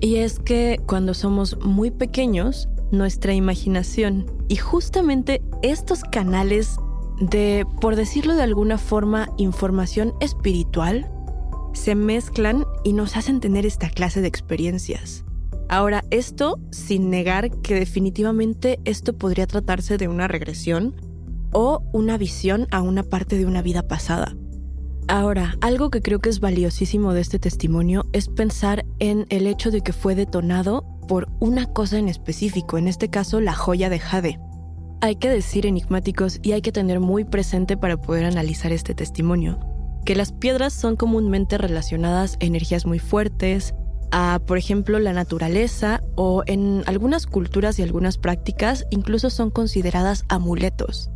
Y 0.00 0.16
es 0.16 0.38
que 0.38 0.80
cuando 0.86 1.14
somos 1.14 1.58
muy 1.60 1.90
pequeños, 1.90 2.68
nuestra 2.92 3.34
imaginación 3.34 4.30
y 4.48 4.56
justamente 4.56 5.42
estos 5.62 6.04
canales 6.04 6.76
de, 7.20 7.66
por 7.80 7.96
decirlo 7.96 8.34
de 8.34 8.42
alguna 8.42 8.78
forma, 8.78 9.30
información 9.36 10.14
espiritual, 10.20 11.10
se 11.72 11.94
mezclan 11.94 12.64
y 12.84 12.92
nos 12.92 13.16
hacen 13.16 13.40
tener 13.40 13.66
esta 13.66 13.90
clase 13.90 14.20
de 14.20 14.28
experiencias. 14.28 15.24
Ahora, 15.70 16.04
esto 16.10 16.58
sin 16.72 17.10
negar 17.10 17.48
que 17.60 17.76
definitivamente 17.76 18.80
esto 18.84 19.16
podría 19.16 19.46
tratarse 19.46 19.98
de 19.98 20.08
una 20.08 20.26
regresión 20.26 20.96
o 21.52 21.84
una 21.92 22.18
visión 22.18 22.66
a 22.72 22.82
una 22.82 23.04
parte 23.04 23.38
de 23.38 23.46
una 23.46 23.62
vida 23.62 23.86
pasada. 23.86 24.34
Ahora, 25.06 25.54
algo 25.60 25.90
que 25.90 26.02
creo 26.02 26.18
que 26.18 26.28
es 26.28 26.40
valiosísimo 26.40 27.12
de 27.12 27.20
este 27.20 27.38
testimonio 27.38 28.04
es 28.12 28.26
pensar 28.26 28.84
en 28.98 29.26
el 29.28 29.46
hecho 29.46 29.70
de 29.70 29.82
que 29.82 29.92
fue 29.92 30.16
detonado 30.16 30.84
por 31.06 31.28
una 31.38 31.66
cosa 31.66 31.98
en 31.98 32.08
específico, 32.08 32.76
en 32.76 32.88
este 32.88 33.08
caso 33.08 33.40
la 33.40 33.54
joya 33.54 33.88
de 33.88 34.00
Jade. 34.00 34.40
Hay 35.00 35.16
que 35.16 35.28
decir 35.28 35.66
enigmáticos 35.66 36.40
y 36.42 36.50
hay 36.50 36.62
que 36.62 36.72
tener 36.72 36.98
muy 36.98 37.24
presente 37.24 37.76
para 37.76 37.96
poder 37.96 38.24
analizar 38.24 38.72
este 38.72 38.92
testimonio, 38.92 39.60
que 40.04 40.16
las 40.16 40.32
piedras 40.32 40.72
son 40.72 40.96
comúnmente 40.96 41.58
relacionadas 41.58 42.38
a 42.40 42.44
energías 42.44 42.86
muy 42.86 42.98
fuertes, 42.98 43.72
a, 44.10 44.40
por 44.46 44.58
ejemplo, 44.58 44.98
la 44.98 45.12
naturaleza 45.12 46.02
o 46.16 46.42
en 46.46 46.82
algunas 46.86 47.26
culturas 47.26 47.78
y 47.78 47.82
algunas 47.82 48.18
prácticas 48.18 48.86
incluso 48.90 49.30
son 49.30 49.50
consideradas 49.50 50.24
amuletos. 50.28 51.10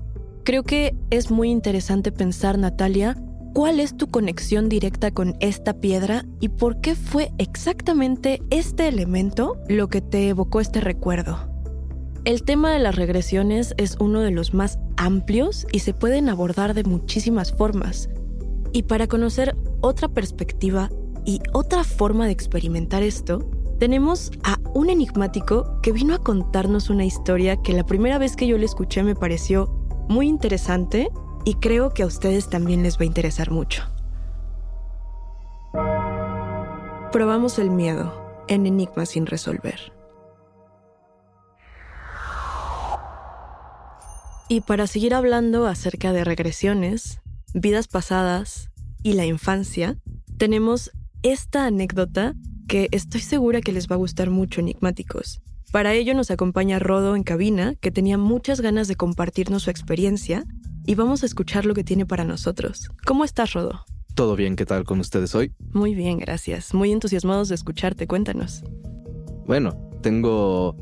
Creo 0.45 0.63
que 0.63 0.95
es 1.11 1.31
muy 1.31 1.51
interesante 1.51 2.13
pensar, 2.13 2.59
Natalia, 2.59 3.17
¿Cuál 3.55 3.79
es 3.79 3.97
tu 3.97 4.09
conexión 4.09 4.69
directa 4.69 5.13
con 5.13 5.37
esta 5.39 5.75
piedra 5.75 6.25
y 6.41 6.49
por 6.49 6.81
qué 6.81 6.97
fue 6.97 7.31
exactamente 7.39 8.43
este 8.51 8.89
elemento 8.89 9.63
lo 9.69 9.89
que 9.89 10.01
te 10.01 10.29
evocó 10.29 10.61
este 10.61 10.81
recuerdo? 10.81 11.39
El 12.25 12.43
tema 12.43 12.73
de 12.73 12.81
las 12.81 12.97
regresiones 12.97 13.73
es 13.77 13.97
uno 14.01 14.23
de 14.23 14.33
los 14.33 14.55
más 14.55 14.81
amplios 14.97 15.69
y 15.71 15.79
se 15.79 15.95
pueden 15.95 16.29
abordar 16.29 16.75
de 16.75 16.83
muchísimas 16.83 17.53
formas. 17.53 18.09
Y 18.73 18.83
para 18.83 19.07
conocer 19.07 19.55
otra 19.83 20.09
perspectiva 20.09 20.91
y 21.25 21.41
otra 21.53 21.85
forma 21.85 22.27
de 22.27 22.33
experimentar 22.33 23.03
esto, 23.03 23.49
tenemos 23.79 24.31
a 24.45 24.57
un 24.75 24.91
enigmático 24.91 25.81
que 25.83 25.93
vino 25.93 26.15
a 26.15 26.19
contarnos 26.19 26.91
una 26.91 27.05
historia 27.05 27.61
que 27.63 27.73
la 27.73 27.87
primera 27.87 28.19
vez 28.19 28.37
que 28.37 28.47
yo 28.47 28.59
le 28.59 28.67
escuché 28.67 29.03
me 29.03 29.15
pareció 29.15 29.67
muy 30.09 30.29
interesante 30.29 31.11
y 31.45 31.55
creo 31.55 31.91
que 31.91 32.03
a 32.03 32.07
ustedes 32.07 32.49
también 32.49 32.83
les 32.83 32.99
va 32.99 33.03
a 33.03 33.07
interesar 33.07 33.51
mucho. 33.51 33.85
Probamos 37.13 37.59
el 37.59 37.71
miedo 37.71 38.13
en 38.49 38.67
Enigma 38.67 39.07
sin 39.07 39.27
resolver. 39.27 39.93
Y 44.49 44.61
para 44.61 44.87
seguir 44.87 45.15
hablando 45.15 45.67
acerca 45.67 46.13
de 46.13 46.23
regresiones, 46.23 47.21
vidas 47.55 47.89
pasadas 47.89 48.71
y 49.03 49.15
la 49.15 49.25
infancia, 49.25 49.97
tenemos 50.37 50.91
esta 51.25 51.65
anécdota 51.65 52.35
que 52.69 52.89
estoy 52.93 53.23
segura 53.23 53.63
que 53.63 53.73
les 53.73 53.89
va 53.89 53.95
a 53.95 53.99
gustar 53.99 54.29
mucho 54.29 54.61
enigmáticos. 54.61 55.41
Para 55.73 55.95
ello 55.95 56.15
nos 56.15 56.31
acompaña 56.31 56.79
Rodo 56.79 57.17
en 57.17 57.23
cabina, 57.23 57.75
que 57.81 57.91
tenía 57.91 58.19
muchas 58.19 58.61
ganas 58.61 58.89
de 58.89 58.95
compartirnos 58.95 59.63
su 59.65 59.71
experiencia 59.71 60.45
y 60.87 60.95
vamos 60.95 61.23
a 61.23 61.27
escuchar 61.27 61.65
lo 61.65 61.73
que 61.73 61.83
tiene 61.83 62.05
para 62.05 62.25
nosotros. 62.25 62.91
¿Cómo 63.07 63.25
estás, 63.25 63.55
Rodo? 63.55 63.87
Todo 64.15 64.37
bien, 64.37 64.55
¿qué 64.55 64.67
tal 64.67 64.85
con 64.85 65.01
ustedes 65.01 65.35
hoy? 65.35 65.53
Muy 65.73 65.95
bien, 65.95 66.19
gracias. 66.19 66.75
Muy 66.75 66.93
entusiasmados 66.93 67.49
de 67.49 67.55
escucharte, 67.55 68.07
cuéntanos. 68.07 68.63
Bueno, 69.47 69.91
tengo 70.03 70.77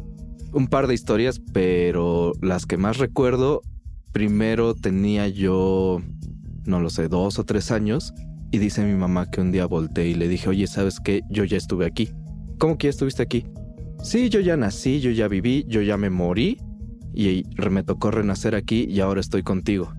un 0.52 0.66
par 0.66 0.88
de 0.88 0.94
historias, 0.94 1.40
pero 1.52 2.32
las 2.42 2.66
que 2.66 2.76
más 2.76 2.98
recuerdo, 2.98 3.62
primero 4.10 4.74
tenía 4.74 5.28
yo, 5.28 6.02
no 6.66 6.80
lo 6.80 6.90
sé, 6.90 7.06
dos 7.06 7.38
o 7.38 7.44
tres 7.44 7.70
años, 7.70 8.12
y 8.52 8.58
dice 8.58 8.84
mi 8.84 8.94
mamá 8.94 9.30
que 9.30 9.40
un 9.40 9.50
día 9.50 9.64
volteé 9.64 10.08
y 10.08 10.14
le 10.14 10.28
dije, 10.28 10.50
oye, 10.50 10.66
¿sabes 10.66 11.00
qué? 11.00 11.22
Yo 11.30 11.44
ya 11.44 11.56
estuve 11.56 11.86
aquí. 11.86 12.10
¿Cómo 12.58 12.76
que 12.76 12.86
ya 12.86 12.90
estuviste 12.90 13.22
aquí? 13.22 13.46
Sí, 14.02 14.28
yo 14.28 14.40
ya 14.40 14.58
nací, 14.58 15.00
yo 15.00 15.10
ya 15.10 15.26
viví, 15.26 15.64
yo 15.68 15.80
ya 15.80 15.96
me 15.96 16.10
morí 16.10 16.58
y 17.14 17.44
me 17.70 17.82
tocó 17.82 18.10
renacer 18.10 18.54
aquí 18.54 18.84
y 18.84 19.00
ahora 19.00 19.20
estoy 19.20 19.42
contigo. 19.42 19.94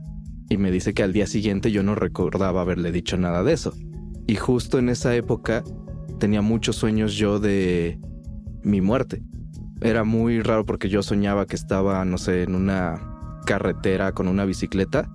Y 0.50 0.58
me 0.58 0.70
dice 0.70 0.94
que 0.94 1.02
al 1.02 1.14
día 1.14 1.26
siguiente 1.26 1.72
yo 1.72 1.82
no 1.82 1.96
recordaba 1.96 2.62
haberle 2.62 2.92
dicho 2.92 3.18
nada 3.18 3.44
de 3.44 3.54
eso. 3.54 3.74
Y 4.28 4.36
justo 4.36 4.78
en 4.78 4.90
esa 4.90 5.16
época 5.16 5.64
tenía 6.20 6.44
muchos 6.44 6.76
sueños 6.76 7.16
yo 7.16 7.40
de 7.40 8.00
mi 8.62 8.82
muerte. 8.82 9.24
Era 9.82 10.04
muy 10.04 10.42
raro 10.42 10.64
porque 10.64 10.90
yo 10.90 11.02
soñaba 11.02 11.48
que 11.48 11.56
estaba, 11.56 12.06
no 12.06 12.20
sé, 12.20 12.44
en 12.44 12.54
una 12.54 13.02
carretera 13.48 14.12
con 14.12 14.28
una 14.28 14.46
bicicleta, 14.46 15.10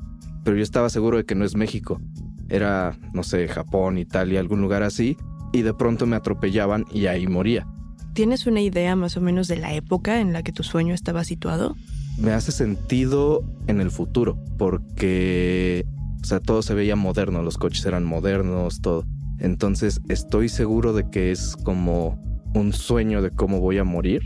pero 0.45 0.57
yo 0.57 0.63
estaba 0.65 0.91
seguro 0.91 1.19
de 1.19 1.25
que 1.25 1.37
no 1.37 1.45
es 1.45 1.55
México. 1.55 2.01
Era, 2.49 2.97
no 3.13 3.23
sé, 3.23 3.49
Japón, 3.49 3.99
Italia, 3.99 4.41
algún 4.41 4.61
lugar 4.61 4.83
así, 4.83 5.17
y 5.53 5.63
de 5.63 5.75
pronto 5.75 6.07
me 6.07 6.17
atropellaban 6.17 6.85
y 6.93 7.07
ahí 7.07 7.27
moría. 7.27 7.67
¿Tienes 8.15 8.47
una 8.47 8.61
idea 8.61 8.97
más 8.97 9.17
o 9.17 9.21
menos 9.21 9.49
de 9.49 9.57
la 9.57 9.75
época 9.75 10.21
en 10.21 10.33
la 10.33 10.43
que 10.43 10.53
tu 10.53 10.63
sueño 10.63 10.95
estaba 10.95 11.25
situado? 11.25 11.77
Me 12.19 12.33
hace 12.33 12.51
sentido 12.51 13.45
en 13.69 13.81
el 13.81 13.91
futuro, 13.91 14.39
porque, 14.59 15.85
o 16.21 16.25
sea, 16.25 16.41
todo 16.41 16.63
se 16.63 16.75
veía 16.75 16.97
moderno, 16.97 17.43
los 17.43 17.59
coches 17.59 17.87
eran 17.87 18.05
modernos, 18.05 18.81
todo. 18.81 19.05
Entonces 19.39 20.01
estoy 20.09 20.49
seguro 20.49 20.93
de 20.93 21.09
que 21.11 21.31
es 21.31 21.55
como 21.57 22.21
un 22.55 22.73
sueño 22.73 23.23
de 23.23 23.31
cómo 23.31 23.61
voy 23.61 23.79
a 23.79 23.85
morir, 23.85 24.23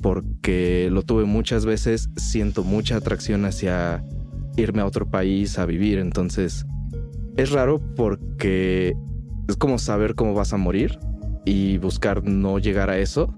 porque 0.00 0.88
lo 0.90 1.02
tuve 1.02 1.24
muchas 1.24 1.66
veces, 1.66 2.08
siento 2.16 2.64
mucha 2.64 2.96
atracción 2.96 3.44
hacia 3.44 4.02
irme 4.56 4.80
a 4.80 4.86
otro 4.86 5.10
país 5.10 5.58
a 5.58 5.66
vivir, 5.66 5.98
entonces 5.98 6.64
es 7.36 7.50
raro 7.50 7.80
porque 7.94 8.94
es 9.48 9.56
como 9.56 9.78
saber 9.78 10.14
cómo 10.14 10.34
vas 10.34 10.52
a 10.52 10.56
morir, 10.56 10.98
y 11.46 11.78
buscar 11.78 12.24
no 12.24 12.58
llegar 12.58 12.90
a 12.90 12.98
eso, 12.98 13.32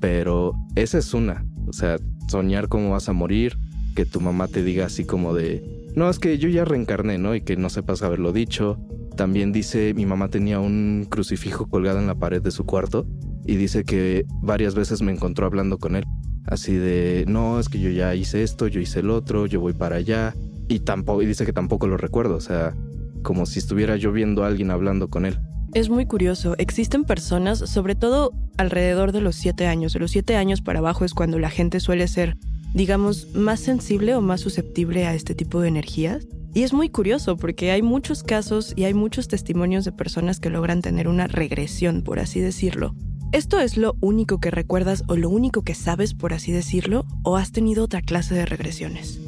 pero 0.00 0.52
esa 0.76 0.98
es 0.98 1.14
una, 1.14 1.44
o 1.66 1.72
sea, 1.72 1.96
soñar 2.28 2.68
cómo 2.68 2.90
vas 2.90 3.08
a 3.08 3.14
morir, 3.14 3.58
que 3.96 4.04
tu 4.04 4.20
mamá 4.20 4.46
te 4.46 4.62
diga 4.62 4.86
así 4.86 5.04
como 5.04 5.34
de, 5.34 5.88
no, 5.96 6.08
es 6.08 6.20
que 6.20 6.38
yo 6.38 6.48
ya 6.50 6.64
reencarné, 6.64 7.18
¿no? 7.18 7.34
Y 7.34 7.40
que 7.40 7.56
no 7.56 7.70
sepas 7.70 8.02
haberlo 8.02 8.32
dicho. 8.32 8.78
También 9.16 9.50
dice, 9.50 9.94
mi 9.94 10.06
mamá 10.06 10.28
tenía 10.28 10.60
un 10.60 11.06
crucifijo 11.08 11.66
colgado 11.66 11.98
en 11.98 12.06
la 12.06 12.14
pared 12.14 12.40
de 12.40 12.52
su 12.52 12.64
cuarto 12.64 13.06
y 13.44 13.56
dice 13.56 13.82
que 13.82 14.24
varias 14.42 14.76
veces 14.76 15.02
me 15.02 15.10
encontró 15.10 15.46
hablando 15.46 15.78
con 15.78 15.96
él. 15.96 16.04
Así 16.44 16.74
de, 16.74 17.24
no, 17.26 17.58
es 17.58 17.68
que 17.68 17.80
yo 17.80 17.90
ya 17.90 18.14
hice 18.14 18.44
esto, 18.44 18.68
yo 18.68 18.78
hice 18.78 19.00
el 19.00 19.10
otro, 19.10 19.46
yo 19.46 19.58
voy 19.60 19.72
para 19.72 19.96
allá. 19.96 20.34
Y 20.68 20.80
tampoco, 20.80 21.22
y 21.22 21.26
dice 21.26 21.46
que 21.46 21.52
tampoco 21.52 21.88
lo 21.88 21.96
recuerdo, 21.96 22.36
o 22.36 22.40
sea, 22.40 22.76
como 23.22 23.46
si 23.46 23.58
estuviera 23.58 23.96
yo 23.96 24.12
viendo 24.12 24.44
a 24.44 24.48
alguien 24.48 24.70
hablando 24.70 25.08
con 25.08 25.26
él. 25.26 25.38
Es 25.74 25.90
muy 25.90 26.06
curioso. 26.06 26.54
Existen 26.58 27.04
personas, 27.04 27.58
sobre 27.58 27.94
todo 27.94 28.32
alrededor 28.56 29.12
de 29.12 29.20
los 29.20 29.36
siete 29.36 29.66
años. 29.66 29.92
De 29.92 30.00
los 30.00 30.10
siete 30.10 30.36
años 30.36 30.62
para 30.62 30.78
abajo 30.78 31.04
es 31.04 31.12
cuando 31.12 31.38
la 31.38 31.50
gente 31.50 31.80
suele 31.80 32.08
ser, 32.08 32.36
digamos, 32.74 33.34
más 33.34 33.60
sensible 33.60 34.14
o 34.14 34.22
más 34.22 34.40
susceptible 34.40 35.06
a 35.06 35.14
este 35.14 35.34
tipo 35.34 35.60
de 35.60 35.68
energías. 35.68 36.26
Y 36.54 36.62
es 36.62 36.72
muy 36.72 36.88
curioso 36.88 37.36
porque 37.36 37.70
hay 37.70 37.82
muchos 37.82 38.22
casos 38.22 38.72
y 38.76 38.84
hay 38.84 38.94
muchos 38.94 39.28
testimonios 39.28 39.84
de 39.84 39.92
personas 39.92 40.40
que 40.40 40.48
logran 40.48 40.80
tener 40.80 41.06
una 41.06 41.26
regresión, 41.26 42.02
por 42.02 42.18
así 42.18 42.40
decirlo. 42.40 42.94
¿Esto 43.32 43.60
es 43.60 43.76
lo 43.76 43.94
único 44.00 44.40
que 44.40 44.50
recuerdas 44.50 45.04
o 45.06 45.16
lo 45.16 45.28
único 45.28 45.60
que 45.60 45.74
sabes, 45.74 46.14
por 46.14 46.32
así 46.32 46.50
decirlo? 46.50 47.04
¿O 47.24 47.36
has 47.36 47.52
tenido 47.52 47.84
otra 47.84 48.00
clase 48.00 48.34
de 48.34 48.46
regresiones? 48.46 49.20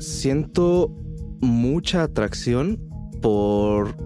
Siento 0.00 0.94
mucha 1.40 2.02
atracción 2.02 2.78
por 3.20 3.96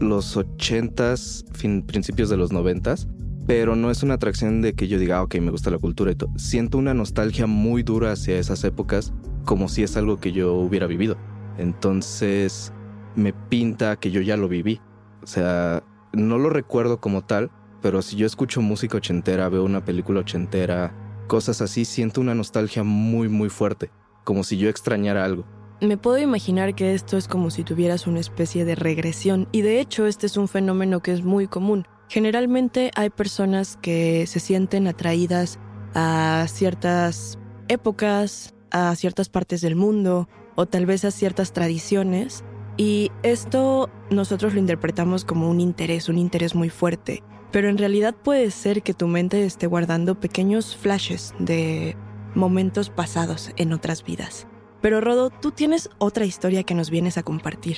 los 0.00 0.36
ochentas, 0.36 1.44
fin, 1.52 1.82
principios 1.82 2.28
de 2.28 2.36
los 2.36 2.52
noventas, 2.52 3.08
pero 3.46 3.76
no 3.76 3.90
es 3.90 4.02
una 4.02 4.14
atracción 4.14 4.62
de 4.62 4.74
que 4.74 4.88
yo 4.88 4.98
diga, 4.98 5.18
ah, 5.18 5.22
ok, 5.22 5.36
me 5.36 5.50
gusta 5.50 5.70
la 5.70 5.78
cultura 5.78 6.12
y 6.12 6.14
todo. 6.14 6.30
Siento 6.36 6.78
una 6.78 6.94
nostalgia 6.94 7.46
muy 7.46 7.82
dura 7.82 8.12
hacia 8.12 8.38
esas 8.38 8.62
épocas, 8.64 9.12
como 9.44 9.68
si 9.68 9.82
es 9.82 9.96
algo 9.96 10.18
que 10.18 10.32
yo 10.32 10.54
hubiera 10.54 10.86
vivido. 10.86 11.16
Entonces, 11.58 12.72
me 13.16 13.32
pinta 13.32 13.96
que 13.96 14.10
yo 14.10 14.20
ya 14.20 14.36
lo 14.36 14.48
viví. 14.48 14.80
O 15.22 15.26
sea, 15.26 15.82
no 16.12 16.38
lo 16.38 16.50
recuerdo 16.50 17.00
como 17.00 17.22
tal, 17.22 17.50
pero 17.80 18.02
si 18.02 18.16
yo 18.16 18.26
escucho 18.26 18.60
música 18.60 18.98
ochentera, 18.98 19.48
veo 19.48 19.64
una 19.64 19.84
película 19.84 20.20
ochentera, 20.20 20.94
cosas 21.26 21.60
así, 21.60 21.84
siento 21.84 22.20
una 22.20 22.34
nostalgia 22.34 22.84
muy, 22.84 23.28
muy 23.28 23.48
fuerte, 23.48 23.90
como 24.24 24.44
si 24.44 24.56
yo 24.56 24.68
extrañara 24.68 25.24
algo. 25.24 25.44
Me 25.82 25.96
puedo 25.96 26.18
imaginar 26.18 26.76
que 26.76 26.94
esto 26.94 27.16
es 27.16 27.26
como 27.26 27.50
si 27.50 27.64
tuvieras 27.64 28.06
una 28.06 28.20
especie 28.20 28.64
de 28.64 28.76
regresión 28.76 29.48
y 29.50 29.62
de 29.62 29.80
hecho 29.80 30.06
este 30.06 30.26
es 30.26 30.36
un 30.36 30.46
fenómeno 30.46 31.02
que 31.02 31.10
es 31.10 31.24
muy 31.24 31.48
común. 31.48 31.88
Generalmente 32.08 32.92
hay 32.94 33.10
personas 33.10 33.78
que 33.82 34.28
se 34.28 34.38
sienten 34.38 34.86
atraídas 34.86 35.58
a 35.92 36.46
ciertas 36.48 37.36
épocas, 37.66 38.54
a 38.70 38.94
ciertas 38.94 39.28
partes 39.28 39.60
del 39.60 39.74
mundo 39.74 40.28
o 40.54 40.66
tal 40.66 40.86
vez 40.86 41.04
a 41.04 41.10
ciertas 41.10 41.52
tradiciones 41.52 42.44
y 42.76 43.10
esto 43.24 43.90
nosotros 44.08 44.54
lo 44.54 44.60
interpretamos 44.60 45.24
como 45.24 45.50
un 45.50 45.60
interés, 45.60 46.08
un 46.08 46.16
interés 46.16 46.54
muy 46.54 46.70
fuerte. 46.70 47.24
Pero 47.50 47.68
en 47.68 47.76
realidad 47.76 48.14
puede 48.14 48.52
ser 48.52 48.84
que 48.84 48.94
tu 48.94 49.08
mente 49.08 49.44
esté 49.44 49.66
guardando 49.66 50.14
pequeños 50.20 50.76
flashes 50.76 51.34
de 51.40 51.96
momentos 52.36 52.88
pasados 52.88 53.50
en 53.56 53.72
otras 53.72 54.04
vidas. 54.04 54.46
Pero 54.82 55.00
Rodo, 55.00 55.30
tú 55.30 55.52
tienes 55.52 55.88
otra 55.98 56.24
historia 56.24 56.64
que 56.64 56.74
nos 56.74 56.90
vienes 56.90 57.16
a 57.16 57.22
compartir. 57.22 57.76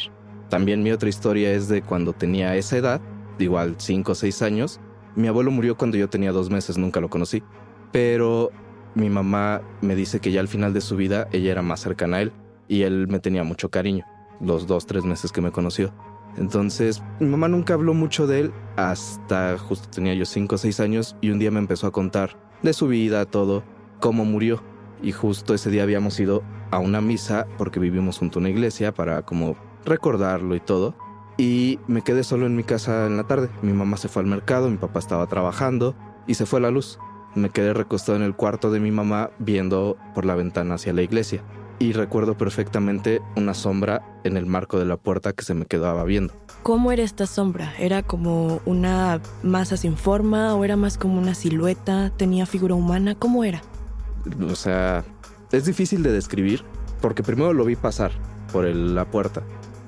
También 0.48 0.82
mi 0.82 0.90
otra 0.90 1.10
historia 1.10 1.52
es 1.52 1.68
de 1.68 1.82
cuando 1.82 2.14
tenía 2.14 2.56
esa 2.56 2.78
edad, 2.78 3.00
igual 3.38 3.76
5 3.78 4.12
o 4.12 4.14
6 4.14 4.42
años. 4.42 4.80
Mi 5.14 5.28
abuelo 5.28 5.50
murió 5.50 5.76
cuando 5.76 5.98
yo 5.98 6.08
tenía 6.08 6.32
dos 6.32 6.48
meses, 6.48 6.78
nunca 6.78 7.00
lo 7.00 7.10
conocí. 7.10 7.42
Pero 7.92 8.50
mi 8.94 9.10
mamá 9.10 9.60
me 9.82 9.94
dice 9.94 10.18
que 10.18 10.32
ya 10.32 10.40
al 10.40 10.48
final 10.48 10.72
de 10.72 10.80
su 10.80 10.96
vida 10.96 11.28
ella 11.30 11.52
era 11.52 11.62
más 11.62 11.80
cercana 11.80 12.16
a 12.16 12.22
él 12.22 12.32
y 12.68 12.82
él 12.82 13.06
me 13.08 13.20
tenía 13.20 13.44
mucho 13.44 13.68
cariño, 13.68 14.06
los 14.40 14.66
dos, 14.66 14.86
tres 14.86 15.04
meses 15.04 15.30
que 15.30 15.42
me 15.42 15.52
conoció. 15.52 15.92
Entonces, 16.38 17.02
mi 17.20 17.26
mamá 17.26 17.48
nunca 17.48 17.74
habló 17.74 17.92
mucho 17.92 18.26
de 18.26 18.40
él 18.40 18.52
hasta 18.76 19.58
justo 19.58 19.88
tenía 19.90 20.14
yo 20.14 20.24
5 20.24 20.54
o 20.54 20.58
6 20.58 20.80
años 20.80 21.16
y 21.20 21.30
un 21.30 21.38
día 21.38 21.50
me 21.50 21.60
empezó 21.60 21.86
a 21.86 21.92
contar 21.92 22.36
de 22.62 22.72
su 22.72 22.88
vida, 22.88 23.26
todo, 23.26 23.62
cómo 24.00 24.24
murió. 24.24 24.62
Y 25.02 25.12
justo 25.12 25.54
ese 25.54 25.70
día 25.70 25.82
habíamos 25.82 26.18
ido 26.18 26.42
a 26.70 26.78
una 26.78 27.00
misa 27.00 27.46
porque 27.58 27.80
vivimos 27.80 28.18
junto 28.18 28.38
a 28.38 28.40
una 28.40 28.50
iglesia 28.50 28.92
para 28.92 29.22
como 29.22 29.56
recordarlo 29.84 30.54
y 30.54 30.60
todo. 30.60 30.94
Y 31.36 31.80
me 31.88 32.02
quedé 32.02 32.22
solo 32.22 32.46
en 32.46 32.56
mi 32.56 32.62
casa 32.62 33.06
en 33.06 33.16
la 33.16 33.24
tarde. 33.24 33.48
Mi 33.62 33.72
mamá 33.72 33.96
se 33.96 34.08
fue 34.08 34.22
al 34.22 34.28
mercado, 34.28 34.70
mi 34.70 34.76
papá 34.76 34.98
estaba 35.00 35.26
trabajando 35.26 35.94
y 36.26 36.34
se 36.34 36.46
fue 36.46 36.60
la 36.60 36.70
luz. 36.70 36.98
Me 37.34 37.50
quedé 37.50 37.74
recostado 37.74 38.16
en 38.16 38.22
el 38.22 38.36
cuarto 38.36 38.70
de 38.70 38.78
mi 38.78 38.92
mamá 38.92 39.30
viendo 39.38 39.96
por 40.14 40.24
la 40.24 40.36
ventana 40.36 40.76
hacia 40.76 40.92
la 40.92 41.02
iglesia. 41.02 41.42
Y 41.80 41.92
recuerdo 41.92 42.38
perfectamente 42.38 43.20
una 43.36 43.52
sombra 43.52 44.20
en 44.22 44.36
el 44.36 44.46
marco 44.46 44.78
de 44.78 44.84
la 44.84 44.96
puerta 44.96 45.32
que 45.32 45.44
se 45.44 45.54
me 45.54 45.66
quedaba 45.66 46.04
viendo. 46.04 46.32
¿Cómo 46.62 46.92
era 46.92 47.02
esta 47.02 47.26
sombra? 47.26 47.74
¿Era 47.78 48.04
como 48.04 48.60
una 48.64 49.20
masa 49.42 49.76
sin 49.76 49.96
forma 49.96 50.54
o 50.54 50.64
era 50.64 50.76
más 50.76 50.96
como 50.96 51.18
una 51.18 51.34
silueta? 51.34 52.10
¿Tenía 52.16 52.46
figura 52.46 52.76
humana? 52.76 53.16
¿Cómo 53.16 53.42
era? 53.42 53.60
O 54.50 54.56
sea, 54.56 55.04
es 55.52 55.64
difícil 55.64 56.02
de 56.02 56.12
describir 56.12 56.62
porque 57.00 57.22
primero 57.22 57.52
lo 57.52 57.64
vi 57.64 57.76
pasar 57.76 58.12
por 58.52 58.64
la 58.64 59.04
puerta 59.10 59.42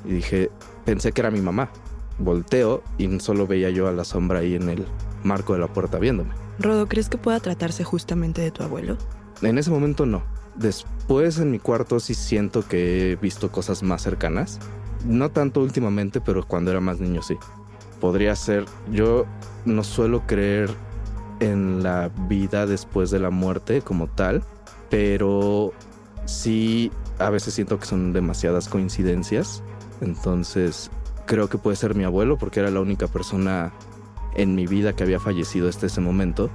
y 0.04 0.12
dije, 0.12 0.50
pensé 0.84 1.12
que 1.12 1.20
era 1.20 1.30
mi 1.30 1.40
mamá. 1.40 1.70
Volteo 2.18 2.82
y 2.96 3.20
solo 3.20 3.46
veía 3.46 3.70
yo 3.70 3.88
a 3.88 3.92
la 3.92 4.04
sombra 4.04 4.38
ahí 4.38 4.54
en 4.54 4.68
el 4.70 4.86
marco 5.22 5.52
de 5.52 5.58
la 5.58 5.68
puerta 5.68 5.98
viéndome. 5.98 6.30
Rodo, 6.58 6.88
¿crees 6.88 7.08
que 7.08 7.18
pueda 7.18 7.40
tratarse 7.40 7.84
justamente 7.84 8.40
de 8.40 8.50
tu 8.50 8.62
abuelo? 8.62 8.96
En 9.42 9.58
ese 9.58 9.70
momento 9.70 10.06
no. 10.06 10.22
Después 10.54 11.38
en 11.38 11.50
mi 11.50 11.58
cuarto 11.58 12.00
sí 12.00 12.14
siento 12.14 12.66
que 12.66 13.12
he 13.12 13.16
visto 13.16 13.52
cosas 13.52 13.82
más 13.82 14.02
cercanas. 14.02 14.58
No 15.04 15.30
tanto 15.30 15.60
últimamente, 15.60 16.20
pero 16.20 16.46
cuando 16.46 16.70
era 16.70 16.80
más 16.80 17.00
niño 17.00 17.20
sí. 17.22 17.36
Podría 18.00 18.34
ser, 18.36 18.64
yo 18.90 19.26
no 19.64 19.84
suelo 19.84 20.26
creer 20.26 20.70
en 21.40 21.82
la 21.82 22.10
vida 22.28 22.66
después 22.66 23.10
de 23.10 23.18
la 23.18 23.30
muerte 23.30 23.82
como 23.82 24.06
tal, 24.06 24.42
pero 24.90 25.72
sí 26.24 26.90
a 27.18 27.30
veces 27.30 27.54
siento 27.54 27.78
que 27.78 27.86
son 27.86 28.12
demasiadas 28.12 28.68
coincidencias. 28.68 29.62
Entonces 30.00 30.90
creo 31.26 31.48
que 31.48 31.58
puede 31.58 31.76
ser 31.76 31.94
mi 31.94 32.04
abuelo 32.04 32.38
porque 32.38 32.60
era 32.60 32.70
la 32.70 32.80
única 32.80 33.08
persona 33.08 33.72
en 34.34 34.54
mi 34.54 34.66
vida 34.66 34.94
que 34.94 35.02
había 35.02 35.20
fallecido 35.20 35.68
hasta 35.68 35.86
ese 35.86 36.00
momento. 36.00 36.50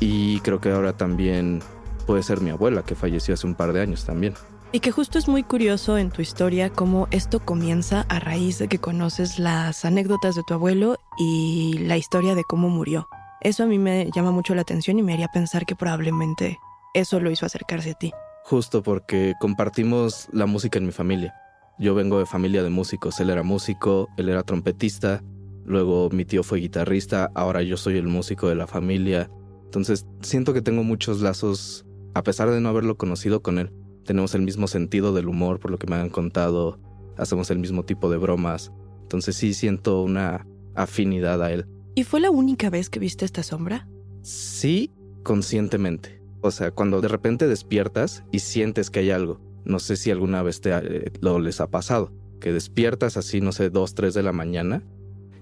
Y 0.00 0.40
creo 0.40 0.60
que 0.60 0.70
ahora 0.70 0.96
también 0.96 1.60
puede 2.06 2.22
ser 2.22 2.40
mi 2.40 2.50
abuela 2.50 2.82
que 2.82 2.94
falleció 2.94 3.34
hace 3.34 3.46
un 3.46 3.54
par 3.54 3.72
de 3.72 3.80
años 3.80 4.04
también. 4.04 4.34
Y 4.72 4.80
que 4.80 4.92
justo 4.92 5.18
es 5.18 5.26
muy 5.26 5.42
curioso 5.42 5.98
en 5.98 6.10
tu 6.10 6.22
historia 6.22 6.70
cómo 6.70 7.08
esto 7.10 7.40
comienza 7.40 8.06
a 8.08 8.20
raíz 8.20 8.58
de 8.58 8.68
que 8.68 8.78
conoces 8.78 9.38
las 9.38 9.84
anécdotas 9.84 10.36
de 10.36 10.42
tu 10.44 10.54
abuelo 10.54 10.96
y 11.18 11.78
la 11.78 11.96
historia 11.96 12.36
de 12.36 12.44
cómo 12.44 12.68
murió. 12.68 13.08
Eso 13.42 13.62
a 13.62 13.66
mí 13.66 13.78
me 13.78 14.10
llama 14.14 14.32
mucho 14.32 14.54
la 14.54 14.60
atención 14.60 14.98
y 14.98 15.02
me 15.02 15.14
haría 15.14 15.28
pensar 15.28 15.64
que 15.64 15.74
probablemente 15.74 16.58
eso 16.92 17.20
lo 17.20 17.30
hizo 17.30 17.46
acercarse 17.46 17.92
a 17.92 17.94
ti. 17.94 18.12
Justo 18.44 18.82
porque 18.82 19.32
compartimos 19.40 20.28
la 20.32 20.44
música 20.44 20.78
en 20.78 20.84
mi 20.84 20.92
familia. 20.92 21.34
Yo 21.78 21.94
vengo 21.94 22.18
de 22.18 22.26
familia 22.26 22.62
de 22.62 22.68
músicos, 22.68 23.18
él 23.18 23.30
era 23.30 23.42
músico, 23.42 24.08
él 24.18 24.28
era 24.28 24.42
trompetista, 24.42 25.22
luego 25.64 26.10
mi 26.10 26.26
tío 26.26 26.42
fue 26.42 26.58
guitarrista, 26.58 27.30
ahora 27.34 27.62
yo 27.62 27.78
soy 27.78 27.96
el 27.96 28.08
músico 28.08 28.46
de 28.46 28.56
la 28.56 28.66
familia. 28.66 29.30
Entonces 29.64 30.06
siento 30.20 30.52
que 30.52 30.60
tengo 30.60 30.82
muchos 30.82 31.22
lazos, 31.22 31.86
a 32.12 32.22
pesar 32.22 32.50
de 32.50 32.60
no 32.60 32.68
haberlo 32.68 32.98
conocido 32.98 33.40
con 33.40 33.58
él. 33.58 33.72
Tenemos 34.04 34.34
el 34.34 34.42
mismo 34.42 34.66
sentido 34.66 35.14
del 35.14 35.28
humor, 35.28 35.60
por 35.60 35.70
lo 35.70 35.78
que 35.78 35.86
me 35.86 35.96
han 35.96 36.10
contado, 36.10 36.78
hacemos 37.16 37.50
el 37.50 37.58
mismo 37.58 37.84
tipo 37.84 38.10
de 38.10 38.18
bromas. 38.18 38.70
Entonces 39.00 39.34
sí 39.36 39.54
siento 39.54 40.02
una 40.02 40.46
afinidad 40.74 41.42
a 41.42 41.52
él. 41.52 41.66
¿Y 41.94 42.04
fue 42.04 42.20
la 42.20 42.30
única 42.30 42.70
vez 42.70 42.90
que 42.90 43.00
viste 43.00 43.24
esta 43.24 43.42
sombra? 43.42 43.88
Sí, 44.22 44.92
conscientemente. 45.22 46.22
O 46.40 46.50
sea, 46.50 46.70
cuando 46.70 47.00
de 47.00 47.08
repente 47.08 47.46
despiertas 47.46 48.24
y 48.32 48.40
sientes 48.40 48.90
que 48.90 49.00
hay 49.00 49.10
algo. 49.10 49.40
No 49.64 49.78
sé 49.78 49.96
si 49.96 50.10
alguna 50.10 50.42
vez 50.42 50.60
te, 50.60 50.70
eh, 50.72 51.12
lo 51.20 51.38
les 51.38 51.60
ha 51.60 51.70
pasado. 51.70 52.12
Que 52.40 52.52
despiertas 52.52 53.16
así, 53.16 53.40
no 53.40 53.52
sé, 53.52 53.68
dos, 53.70 53.94
tres 53.94 54.14
de 54.14 54.22
la 54.22 54.32
mañana 54.32 54.82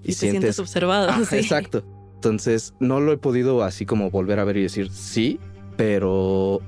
y, 0.03 0.13
sientes... 0.13 0.31
sientes 0.31 0.59
observado. 0.59 1.25
sí. 1.29 1.37
Exacto. 1.37 1.83
Entonces, 2.15 2.73
no 2.79 2.99
lo 2.99 3.13
he 3.13 3.17
podido 3.17 3.63
así 3.63 3.85
como 3.85 4.11
volver 4.11 4.39
a 4.39 4.43
ver 4.43 4.57
y 4.57 4.63
decir 4.63 4.91
sí, 4.91 5.39
pero 5.77 6.59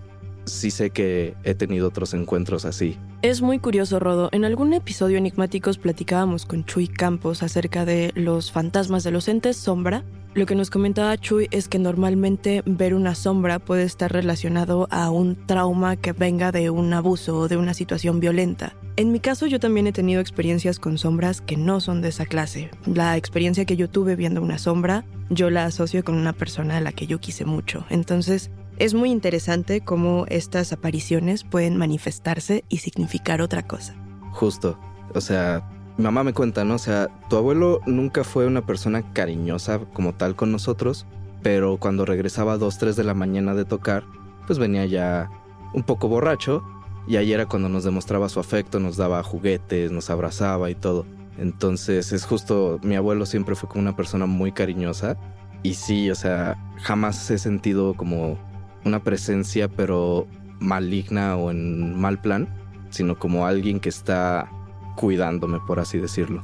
sí 0.46 0.72
sé 0.72 0.90
que 0.90 1.36
he 1.44 1.56
tenido 1.56 1.88
otros 1.88 2.14
encuentros 2.14 2.66
así. 2.66 2.98
Es 3.22 3.42
muy 3.42 3.60
curioso, 3.60 4.00
Rodo. 4.00 4.30
En 4.32 4.46
algún 4.46 4.74
episodio 4.74 5.18
Enigmáticos 5.18 5.78
platicábamos 5.78 6.46
con 6.46 6.66
Chuy 6.66 6.88
Campos 6.88 7.44
acerca 7.44 7.86
de 7.86 8.12
los 8.16 8.52
fantasmas 8.52 9.04
de 9.04 9.12
los 9.12 9.28
entes 9.28 9.58
sombra. 9.58 10.04
Lo 10.34 10.46
que 10.46 10.56
nos 10.56 10.70
comentaba 10.70 11.18
Chuy 11.18 11.50
es 11.52 11.68
que 11.68 11.78
normalmente 11.78 12.64
ver 12.66 12.94
una 12.94 13.16
sombra 13.16 13.60
puede 13.60 13.84
estar 13.84 14.14
relacionado 14.14 14.88
a 14.90 15.10
un 15.10 15.36
trauma 15.46 15.98
que 15.98 16.14
venga 16.14 16.54
de 16.54 16.70
un 16.70 16.94
abuso 16.94 17.38
o 17.38 17.48
de 17.50 17.58
una 17.58 17.74
situación 17.74 18.22
violenta. 18.22 18.74
En 18.96 19.12
mi 19.12 19.20
caso 19.20 19.46
yo 19.46 19.60
también 19.60 19.88
he 19.88 19.92
tenido 19.92 20.22
experiencias 20.22 20.80
con 20.80 20.98
sombras 20.98 21.42
que 21.42 21.58
no 21.58 21.82
son 21.82 22.02
de 22.02 22.10
esa 22.10 22.26
clase. 22.26 22.72
La 22.86 23.18
experiencia 23.18 23.66
que 23.66 23.76
yo 23.76 23.90
tuve 23.90 24.16
viendo 24.16 24.42
una 24.42 24.58
sombra, 24.58 25.06
yo 25.30 25.50
la 25.50 25.66
asocio 25.66 26.04
con 26.04 26.16
una 26.16 26.34
persona 26.34 26.78
a 26.78 26.82
la 26.82 26.94
que 26.94 27.08
yo 27.08 27.20
quise 27.20 27.44
mucho. 27.44 27.86
Entonces, 27.90 28.52
es 28.82 28.96
muy 28.96 29.12
interesante 29.12 29.82
cómo 29.82 30.26
estas 30.28 30.74
apariciones 30.74 31.44
pueden 31.44 31.78
manifestarse 31.78 32.64
y 32.68 32.78
significar 32.78 33.40
otra 33.40 33.62
cosa. 33.62 33.94
Justo. 34.32 34.76
O 35.14 35.22
sea, 35.22 35.70
mi 36.00 36.06
mamá 36.06 36.24
me 36.24 36.34
cuenta, 36.34 36.66
¿no? 36.66 36.74
O 36.74 36.80
sea, 36.80 37.08
tu 37.30 37.38
abuelo 37.38 37.82
nunca 37.86 38.24
fue 38.24 38.48
una 38.48 38.66
persona 38.66 39.04
cariñosa 39.14 39.82
como 39.94 40.16
tal 40.16 40.36
con 40.36 40.52
nosotros, 40.52 41.06
pero 41.44 41.78
cuando 41.78 42.06
regresaba 42.06 42.54
a 42.54 42.58
2, 42.58 42.76
3 42.80 42.96
de 42.96 43.04
la 43.04 43.14
mañana 43.14 43.54
de 43.54 43.66
tocar, 43.66 44.04
pues 44.48 44.58
venía 44.58 44.88
ya 44.88 45.30
un 45.76 45.84
poco 45.84 46.08
borracho 46.08 46.64
y 47.08 47.18
ahí 47.18 47.34
era 47.34 47.46
cuando 47.46 47.70
nos 47.70 47.84
demostraba 47.84 48.30
su 48.30 48.40
afecto, 48.40 48.80
nos 48.80 48.98
daba 48.98 49.22
juguetes, 49.22 49.92
nos 49.92 50.10
abrazaba 50.10 50.72
y 50.72 50.76
todo. 50.76 51.06
Entonces 51.38 52.12
es 52.14 52.26
justo, 52.26 52.80
mi 52.82 52.96
abuelo 52.96 53.28
siempre 53.28 53.54
fue 53.54 53.70
como 53.70 53.84
una 53.84 53.96
persona 53.96 54.26
muy 54.26 54.52
cariñosa 54.52 55.18
y 55.62 55.76
sí, 55.76 56.10
o 56.10 56.16
sea, 56.16 56.58
jamás 56.82 57.30
he 57.30 57.38
sentido 57.38 57.94
como 57.94 58.40
una 58.86 59.04
presencia 59.04 59.68
pero 59.68 60.28
maligna 60.60 61.36
o 61.38 61.52
en 61.52 62.00
mal 62.00 62.22
plan, 62.22 62.48
sino 62.90 63.18
como 63.18 63.46
alguien 63.46 63.80
que 63.80 63.90
está 63.90 64.50
cuidándome, 64.96 65.60
por 65.66 65.80
así 65.80 65.98
decirlo. 65.98 66.42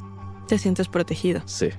Te 0.48 0.58
sientes 0.58 0.88
protegido. 0.88 1.42
Sí. 1.46 1.70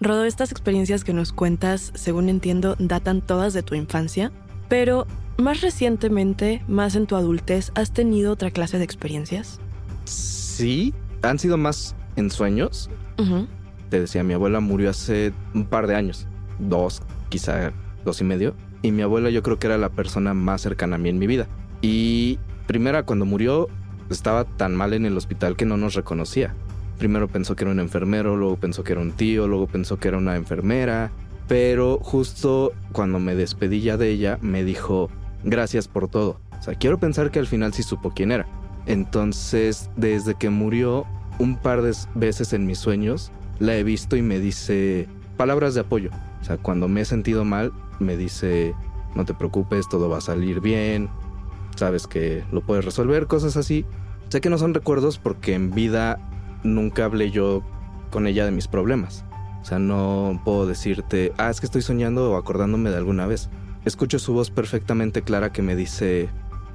Rodo, 0.00 0.24
estas 0.24 0.50
experiencias 0.50 1.04
que 1.04 1.12
nos 1.12 1.32
cuentas, 1.32 1.92
según 1.94 2.28
entiendo, 2.28 2.76
datan 2.78 3.20
todas 3.20 3.52
de 3.52 3.62
tu 3.62 3.74
infancia, 3.74 4.32
pero 4.68 5.06
más 5.38 5.60
recientemente, 5.60 6.62
más 6.66 6.94
en 6.94 7.06
tu 7.06 7.16
adultez, 7.16 7.72
¿has 7.74 7.92
tenido 7.92 8.32
otra 8.32 8.50
clase 8.50 8.78
de 8.78 8.84
experiencias? 8.84 9.60
Sí, 10.04 10.94
han 11.22 11.38
sido 11.38 11.56
más 11.56 11.94
en 12.16 12.30
sueños. 12.30 12.90
Te 13.90 14.00
decía, 14.00 14.24
mi 14.24 14.34
abuela 14.34 14.58
murió 14.60 14.90
hace 14.90 15.32
un 15.54 15.66
par 15.66 15.86
de 15.86 15.94
años, 15.94 16.26
dos, 16.58 17.02
quizá 17.28 17.72
dos 18.04 18.20
y 18.20 18.24
medio, 18.24 18.54
y 18.82 18.92
mi 18.92 19.02
abuela 19.02 19.30
yo 19.30 19.42
creo 19.42 19.58
que 19.58 19.68
era 19.68 19.78
la 19.78 19.88
persona 19.88 20.34
más 20.34 20.60
cercana 20.60 20.96
a 20.96 20.98
mí 20.98 21.08
en 21.08 21.18
mi 21.18 21.26
vida. 21.26 21.46
Y 21.80 22.38
primera, 22.66 23.04
cuando 23.04 23.24
murió, 23.24 23.68
estaba 24.10 24.44
tan 24.44 24.74
mal 24.74 24.92
en 24.92 25.06
el 25.06 25.16
hospital 25.16 25.56
que 25.56 25.64
no 25.64 25.76
nos 25.76 25.94
reconocía. 25.94 26.54
Primero 26.98 27.28
pensó 27.28 27.56
que 27.56 27.64
era 27.64 27.72
un 27.72 27.80
enfermero, 27.80 28.36
luego 28.36 28.56
pensó 28.56 28.84
que 28.84 28.92
era 28.92 29.00
un 29.00 29.12
tío, 29.12 29.48
luego 29.48 29.66
pensó 29.66 29.98
que 29.98 30.08
era 30.08 30.18
una 30.18 30.36
enfermera. 30.36 31.10
Pero 31.48 31.98
justo 32.02 32.72
cuando 32.92 33.18
me 33.18 33.34
despedí 33.34 33.80
ya 33.80 33.96
de 33.96 34.10
ella, 34.10 34.38
me 34.40 34.64
dijo, 34.64 35.10
gracias 35.44 35.88
por 35.88 36.08
todo. 36.08 36.40
O 36.58 36.62
sea, 36.62 36.74
quiero 36.74 36.98
pensar 36.98 37.30
que 37.30 37.38
al 37.38 37.46
final 37.46 37.72
sí 37.72 37.82
supo 37.82 38.12
quién 38.14 38.30
era. 38.30 38.46
Entonces, 38.86 39.90
desde 39.96 40.34
que 40.34 40.50
murió, 40.50 41.06
un 41.38 41.56
par 41.56 41.82
de 41.82 41.92
veces 42.14 42.52
en 42.52 42.66
mis 42.66 42.78
sueños, 42.78 43.32
la 43.58 43.76
he 43.76 43.82
visto 43.82 44.16
y 44.16 44.22
me 44.22 44.38
dice 44.38 45.08
palabras 45.36 45.74
de 45.74 45.80
apoyo. 45.80 46.10
O 46.42 46.44
sea, 46.44 46.58
cuando 46.58 46.88
me 46.88 47.00
he 47.00 47.04
sentido 47.04 47.44
mal, 47.44 47.72
me 48.00 48.16
dice, 48.16 48.74
no 49.14 49.24
te 49.24 49.32
preocupes, 49.32 49.88
todo 49.88 50.08
va 50.08 50.18
a 50.18 50.20
salir 50.20 50.60
bien, 50.60 51.08
sabes 51.76 52.06
que 52.06 52.44
lo 52.52 52.60
puedes 52.60 52.84
resolver, 52.84 53.26
cosas 53.26 53.56
así. 53.56 53.86
Sé 54.28 54.40
que 54.40 54.50
no 54.50 54.58
son 54.58 54.74
recuerdos 54.74 55.18
porque 55.18 55.54
en 55.54 55.70
vida 55.70 56.18
nunca 56.64 57.04
hablé 57.04 57.30
yo 57.30 57.62
con 58.10 58.26
ella 58.26 58.44
de 58.44 58.50
mis 58.50 58.68
problemas. 58.68 59.24
O 59.62 59.64
sea, 59.64 59.78
no 59.78 60.40
puedo 60.44 60.66
decirte, 60.66 61.32
ah, 61.38 61.48
es 61.48 61.60
que 61.60 61.66
estoy 61.66 61.82
soñando 61.82 62.32
o 62.32 62.36
acordándome 62.36 62.90
de 62.90 62.96
alguna 62.96 63.26
vez. 63.26 63.48
Escucho 63.84 64.18
su 64.18 64.32
voz 64.32 64.50
perfectamente 64.50 65.22
clara 65.22 65.52
que 65.52 65.62
me 65.62 65.76
dice, 65.76 66.28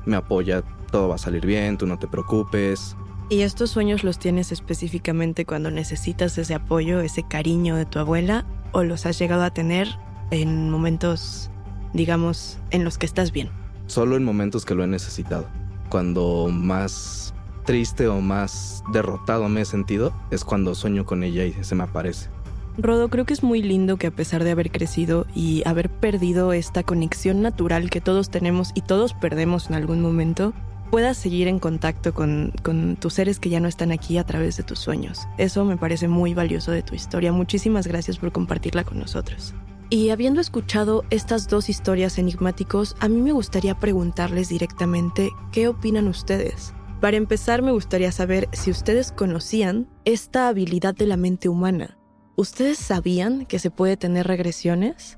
me 0.06 0.15
apoya, 0.15 0.63
todo 0.91 1.10
va 1.10 1.15
a 1.15 1.19
salir 1.19 1.45
bien, 1.45 1.77
tú 1.77 1.86
no 1.86 1.99
te 1.99 2.08
preocupes. 2.08 2.95
¿Y 3.30 3.41
estos 3.41 3.71
sueños 3.71 4.06
los 4.06 4.19
tienes 4.19 4.53
específicamente 4.53 5.45
cuando 5.45 5.69
necesitas 5.69 6.38
ese 6.38 6.56
apoyo, 6.56 7.01
ese 7.01 7.23
cariño 7.23 7.75
de 7.75 7.86
tu 7.86 7.99
abuela? 7.99 8.45
¿O 8.78 8.84
los 8.84 9.08
has 9.08 9.18
llegado 9.18 9.42
a 9.42 9.50
tener 9.50 9.88
en 10.30 10.70
momentos, 10.70 11.50
digamos, 11.94 12.60
en 12.70 12.84
los 12.84 13.00
que 13.00 13.08
estás 13.08 13.32
bien? 13.32 13.50
Solo 13.88 14.16
en 14.18 14.24
momentos 14.24 14.66
que 14.66 14.76
lo 14.76 14.84
he 14.84 14.88
necesitado. 14.88 15.48
Cuando 15.90 16.50
más 16.52 17.34
triste 17.66 18.08
o 18.08 18.22
más 18.22 18.84
derrotado 18.94 19.50
me 19.50 19.62
he 19.62 19.66
sentido, 19.66 20.13
es 20.30 20.44
cuando 20.46 20.76
sueño 20.76 21.08
con 21.08 21.24
ella 21.24 21.44
y 21.44 21.56
se 21.62 21.74
me 21.74 21.86
aparece. 21.86 22.30
Rodo, 22.78 23.10
creo 23.10 23.26
que 23.26 23.34
es 23.34 23.42
muy 23.42 23.63
lindo 23.63 23.98
que 23.98 24.06
a 24.06 24.12
pesar 24.12 24.44
de 24.44 24.52
haber 24.52 24.70
crecido 24.70 25.26
y 25.34 25.63
haber 25.66 25.90
perdido 25.90 26.54
esta 26.54 26.84
conexión 26.84 27.42
natural 27.42 27.90
que 27.90 28.00
todos 28.00 28.30
tenemos 28.30 28.70
y 28.76 28.82
todos 28.82 29.16
perdemos 29.16 29.70
en 29.70 29.76
algún 29.76 30.02
momento, 30.02 30.54
puedas 30.89 31.17
seguir 31.17 31.47
en 31.47 31.60
contacto 31.60 32.13
con, 32.13 32.54
con, 32.63 32.95
tus 32.95 33.13
seres 33.13 33.39
que 33.39 33.50
ya 33.50 33.60
no 33.60 33.67
están 33.67 33.91
aquí 33.91 34.17
a 34.17 34.26
través 34.26 34.58
de 34.58 34.63
tus 34.63 34.80
sueños. 34.80 35.28
Eso 35.38 35.65
me 35.65 35.78
parece 35.78 36.08
muy 36.08 36.34
valioso 36.34 36.71
de 36.71 36.84
tu 36.84 36.95
historia. 36.95 37.32
Muchísimas 37.32 37.88
gracias 37.88 38.17
por 38.17 38.32
compartirla 38.32 38.84
con 38.84 39.00
nosotros. 39.00 39.54
Y 39.89 40.10
habiendo 40.10 40.41
escuchado 40.41 41.06
estas 41.10 41.47
dos 41.47 41.69
historias 41.69 42.17
enigmáticos, 42.17 42.95
a 43.00 43.08
mí 43.08 43.21
me 43.21 43.32
gustaría 43.32 43.80
preguntarles 43.80 44.50
directamente 44.50 45.30
qué 45.54 45.69
opinan 45.69 46.10
ustedes. 46.10 46.73
Para 47.00 47.15
empezar, 47.15 47.62
me 47.62 47.71
gustaría 47.71 48.12
saber 48.12 48.50
si 48.52 48.71
ustedes 48.71 49.12
conocían 49.12 49.88
esta 50.04 50.50
habilidad 50.50 50.93
de 50.93 51.06
la 51.06 51.15
mente 51.15 51.47
humana. 51.47 51.97
¿Ustedes 52.36 52.80
sabían 52.80 53.45
que 53.45 53.60
se 53.60 53.71
puede 53.71 53.97
tener 53.97 54.28
regresiones? 54.28 55.15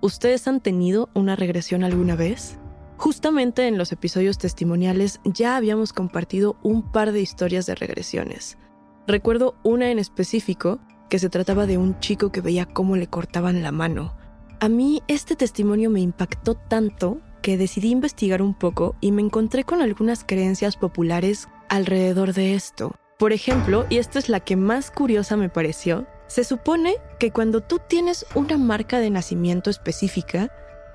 ¿Ustedes 0.00 0.48
han 0.48 0.60
tenido 0.60 1.10
una 1.14 1.36
regresión 1.36 1.84
alguna 1.84 2.16
vez? 2.16 2.58
Justamente 2.98 3.68
en 3.68 3.78
los 3.78 3.92
episodios 3.92 4.38
testimoniales 4.38 5.20
ya 5.24 5.56
habíamos 5.56 5.92
compartido 5.92 6.56
un 6.64 6.82
par 6.82 7.12
de 7.12 7.20
historias 7.20 7.64
de 7.64 7.76
regresiones. 7.76 8.58
Recuerdo 9.06 9.54
una 9.62 9.92
en 9.92 10.00
específico 10.00 10.80
que 11.08 11.20
se 11.20 11.30
trataba 11.30 11.66
de 11.66 11.78
un 11.78 12.00
chico 12.00 12.32
que 12.32 12.40
veía 12.40 12.66
cómo 12.66 12.96
le 12.96 13.06
cortaban 13.06 13.62
la 13.62 13.70
mano. 13.70 14.16
A 14.58 14.68
mí 14.68 15.00
este 15.06 15.36
testimonio 15.36 15.90
me 15.90 16.00
impactó 16.00 16.54
tanto 16.54 17.20
que 17.40 17.56
decidí 17.56 17.90
investigar 17.90 18.42
un 18.42 18.52
poco 18.52 18.96
y 19.00 19.12
me 19.12 19.22
encontré 19.22 19.62
con 19.62 19.80
algunas 19.80 20.24
creencias 20.24 20.76
populares 20.76 21.48
alrededor 21.68 22.34
de 22.34 22.54
esto. 22.54 22.96
Por 23.16 23.32
ejemplo, 23.32 23.86
y 23.88 23.98
esta 23.98 24.18
es 24.18 24.28
la 24.28 24.40
que 24.40 24.56
más 24.56 24.90
curiosa 24.90 25.36
me 25.36 25.48
pareció, 25.48 26.08
se 26.26 26.42
supone 26.42 26.96
que 27.20 27.30
cuando 27.30 27.60
tú 27.60 27.80
tienes 27.88 28.26
una 28.34 28.58
marca 28.58 28.98
de 28.98 29.10
nacimiento 29.10 29.70
específica, 29.70 30.50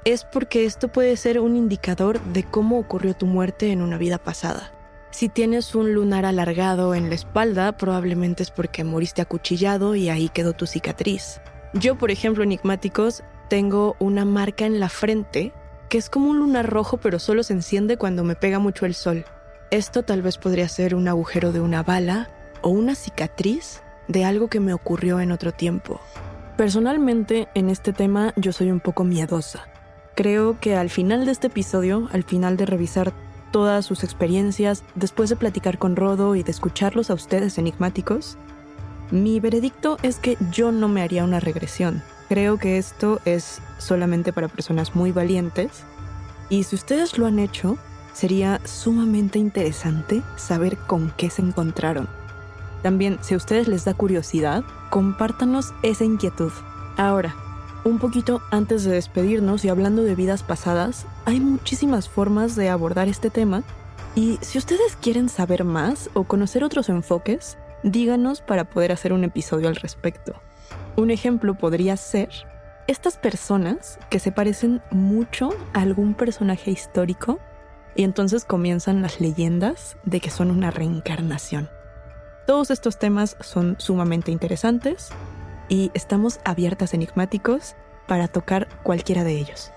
es 0.05 0.25
porque 0.25 0.65
esto 0.65 0.89
puede 0.89 1.15
ser 1.17 1.39
un 1.39 1.55
indicador 1.55 2.21
de 2.21 2.43
cómo 2.43 2.77
ocurrió 2.79 3.13
tu 3.13 3.25
muerte 3.25 3.71
en 3.71 3.81
una 3.81 3.97
vida 3.97 4.17
pasada. 4.17 4.71
Si 5.11 5.29
tienes 5.29 5.75
un 5.75 5.93
lunar 5.93 6.25
alargado 6.25 6.95
en 6.95 7.09
la 7.09 7.15
espalda, 7.15 7.77
probablemente 7.77 8.43
es 8.43 8.51
porque 8.51 8.83
moriste 8.83 9.21
acuchillado 9.21 9.95
y 9.95 10.09
ahí 10.09 10.29
quedó 10.29 10.53
tu 10.53 10.65
cicatriz. 10.65 11.39
Yo, 11.73 11.97
por 11.97 12.11
ejemplo, 12.11 12.43
enigmáticos, 12.43 13.23
tengo 13.47 13.95
una 13.99 14.25
marca 14.25 14.65
en 14.65 14.79
la 14.79 14.89
frente 14.89 15.53
que 15.89 15.99
es 15.99 16.09
como 16.09 16.31
un 16.31 16.39
lunar 16.39 16.67
rojo 16.67 16.97
pero 16.97 17.19
solo 17.19 17.43
se 17.43 17.53
enciende 17.53 17.97
cuando 17.97 18.23
me 18.23 18.35
pega 18.35 18.57
mucho 18.57 18.87
el 18.87 18.95
sol. 18.95 19.25
Esto 19.69 20.03
tal 20.03 20.23
vez 20.23 20.37
podría 20.37 20.67
ser 20.67 20.95
un 20.95 21.07
agujero 21.07 21.51
de 21.51 21.59
una 21.59 21.83
bala 21.83 22.29
o 22.61 22.69
una 22.69 22.95
cicatriz 22.95 23.83
de 24.07 24.25
algo 24.25 24.47
que 24.47 24.59
me 24.59 24.73
ocurrió 24.73 25.19
en 25.19 25.31
otro 25.31 25.51
tiempo. 25.51 26.01
Personalmente, 26.57 27.47
en 27.53 27.69
este 27.69 27.93
tema 27.93 28.33
yo 28.35 28.51
soy 28.51 28.71
un 28.71 28.79
poco 28.79 29.03
miedosa. 29.03 29.67
Creo 30.15 30.60
que 30.60 30.76
al 30.76 30.89
final 30.91 31.26
de 31.26 31.32
este 31.32 31.47
episodio, 31.47 32.08
al 32.12 32.23
final 32.23 32.56
de 32.56 32.67
revisar 32.67 33.13
todas 33.52 33.86
sus 33.86 34.04
experiencias, 34.04 34.84
después 34.93 35.30
de 35.30 35.36
platicar 35.36 35.80
con 35.80 35.95
Rodo 35.95 36.36
y 36.36 36.43
de 36.43 36.52
escucharlos 36.52 37.10
a 37.10 37.15
ustedes 37.15 37.58
enigmáticos, 37.58 38.38
mi 39.10 39.39
veredicto 39.39 39.97
es 40.04 40.17
que 40.17 40.38
yo 40.52 40.71
no 40.71 40.88
me 40.88 41.02
haría 41.02 41.23
una 41.23 41.39
regresión. 41.39 42.04
Creo 42.30 42.58
que 42.58 42.78
esto 42.78 43.19
es 43.26 43.62
solamente 43.80 44.34
para 44.34 44.47
personas 44.47 44.95
muy 44.95 45.12
valientes. 45.12 45.84
Y 46.49 46.63
si 46.63 46.76
ustedes 46.76 47.17
lo 47.17 47.26
han 47.26 47.39
hecho, 47.39 47.78
sería 48.13 48.62
sumamente 48.65 49.39
interesante 49.39 50.21
saber 50.36 50.78
con 50.78 51.12
qué 51.17 51.30
se 51.30 51.41
encontraron. 51.41 52.08
También, 52.82 53.17
si 53.21 53.34
a 53.34 53.38
ustedes 53.38 53.67
les 53.67 53.86
da 53.86 53.93
curiosidad, 53.93 54.63
compártanos 54.89 55.73
esa 55.84 56.06
inquietud. 56.06 56.52
Ahora, 56.97 57.36
un 57.85 57.99
poquito 57.99 58.41
antes 58.51 58.83
de 58.83 58.91
despedirnos 58.91 59.65
y 59.65 59.69
hablando 59.69 60.03
de 60.03 60.15
vidas 60.15 60.43
pasadas, 60.43 61.05
hay 61.25 61.39
muchísimas 61.39 62.07
formas 62.07 62.55
de 62.55 62.69
abordar 62.69 63.07
este 63.07 63.29
tema 63.29 63.63
y 64.15 64.37
si 64.41 64.57
ustedes 64.57 64.95
quieren 64.95 65.27
saber 65.27 65.63
más 65.63 66.09
o 66.13 66.23
conocer 66.23 66.63
otros 66.63 66.89
enfoques, 66.89 67.57
díganos 67.83 68.41
para 68.41 68.65
poder 68.65 68.91
hacer 68.91 69.11
un 69.11 69.23
episodio 69.23 69.67
al 69.67 69.75
respecto. 69.75 70.41
Un 70.95 71.11
ejemplo 71.11 71.55
podría 71.55 71.97
ser 71.97 72.29
estas 72.87 73.17
personas 73.17 73.99
que 74.09 74.19
se 74.19 74.31
parecen 74.31 74.81
mucho 74.91 75.49
a 75.73 75.81
algún 75.81 76.13
personaje 76.13 76.71
histórico 76.71 77.39
y 77.95 78.03
entonces 78.03 78.45
comienzan 78.45 79.01
las 79.01 79.19
leyendas 79.19 79.97
de 80.05 80.19
que 80.19 80.29
son 80.29 80.51
una 80.51 80.71
reencarnación. 80.71 81.69
Todos 82.45 82.71
estos 82.71 82.97
temas 82.97 83.37
son 83.39 83.75
sumamente 83.79 84.31
interesantes 84.31 85.11
y 85.69 85.91
estamos 85.93 86.39
abiertas 86.45 86.93
enigmáticos 86.93 87.76
para 88.08 88.28
tocar 88.28 88.67
cualquiera 88.84 89.23
de 89.23 89.38
ellos. 89.38 89.71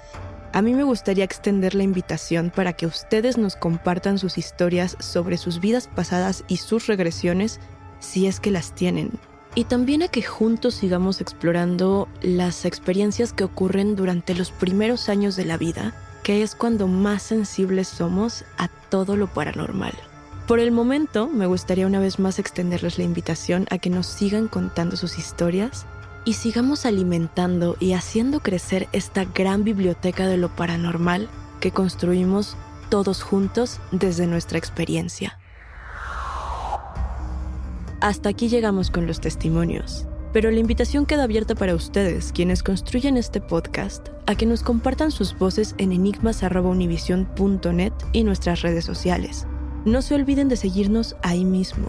A 0.52 0.62
mí 0.62 0.74
me 0.74 0.84
gustaría 0.84 1.24
extender 1.24 1.74
la 1.74 1.82
invitación 1.82 2.50
para 2.54 2.72
que 2.72 2.86
ustedes 2.86 3.36
nos 3.36 3.56
compartan 3.56 4.18
sus 4.18 4.38
historias 4.38 4.96
sobre 5.00 5.36
sus 5.36 5.60
vidas 5.60 5.88
pasadas 5.88 6.44
y 6.48 6.58
sus 6.58 6.86
regresiones 6.86 7.60
si 8.00 8.26
es 8.26 8.40
que 8.40 8.50
las 8.50 8.72
tienen 8.72 9.18
y 9.56 9.64
también 9.64 10.02
a 10.02 10.08
que 10.08 10.22
juntos 10.22 10.74
sigamos 10.74 11.22
explorando 11.22 12.08
las 12.20 12.66
experiencias 12.66 13.32
que 13.32 13.42
ocurren 13.42 13.96
durante 13.96 14.34
los 14.34 14.52
primeros 14.52 15.08
años 15.08 15.34
de 15.34 15.46
la 15.46 15.56
vida, 15.56 15.94
que 16.22 16.42
es 16.42 16.54
cuando 16.54 16.86
más 16.88 17.22
sensibles 17.22 17.88
somos 17.88 18.44
a 18.58 18.68
todo 18.68 19.16
lo 19.16 19.28
paranormal. 19.28 19.94
Por 20.46 20.60
el 20.60 20.70
momento, 20.70 21.26
me 21.26 21.46
gustaría 21.46 21.88
una 21.88 21.98
vez 21.98 22.20
más 22.20 22.38
extenderles 22.38 22.98
la 22.98 23.04
invitación 23.04 23.66
a 23.70 23.78
que 23.78 23.90
nos 23.90 24.06
sigan 24.06 24.46
contando 24.46 24.96
sus 24.96 25.18
historias 25.18 25.86
y 26.24 26.34
sigamos 26.34 26.86
alimentando 26.86 27.76
y 27.80 27.94
haciendo 27.94 28.38
crecer 28.38 28.86
esta 28.92 29.24
gran 29.24 29.64
biblioteca 29.64 30.28
de 30.28 30.36
lo 30.36 30.54
paranormal 30.54 31.28
que 31.58 31.72
construimos 31.72 32.56
todos 32.90 33.24
juntos 33.24 33.80
desde 33.90 34.28
nuestra 34.28 34.56
experiencia. 34.56 35.36
Hasta 38.00 38.28
aquí 38.28 38.48
llegamos 38.48 38.92
con 38.92 39.08
los 39.08 39.20
testimonios. 39.20 40.06
Pero 40.32 40.50
la 40.50 40.58
invitación 40.60 41.06
queda 41.06 41.24
abierta 41.24 41.56
para 41.56 41.74
ustedes, 41.74 42.30
quienes 42.30 42.62
construyen 42.62 43.16
este 43.16 43.40
podcast, 43.40 44.10
a 44.26 44.36
que 44.36 44.46
nos 44.46 44.62
compartan 44.62 45.10
sus 45.10 45.36
voces 45.36 45.74
en 45.78 45.90
enigmas.univision.net 45.92 47.92
y 48.12 48.22
nuestras 48.22 48.60
redes 48.60 48.84
sociales. 48.84 49.46
No 49.86 50.02
se 50.02 50.16
olviden 50.16 50.48
de 50.48 50.56
seguirnos 50.56 51.14
ahí 51.22 51.44
mismo. 51.44 51.86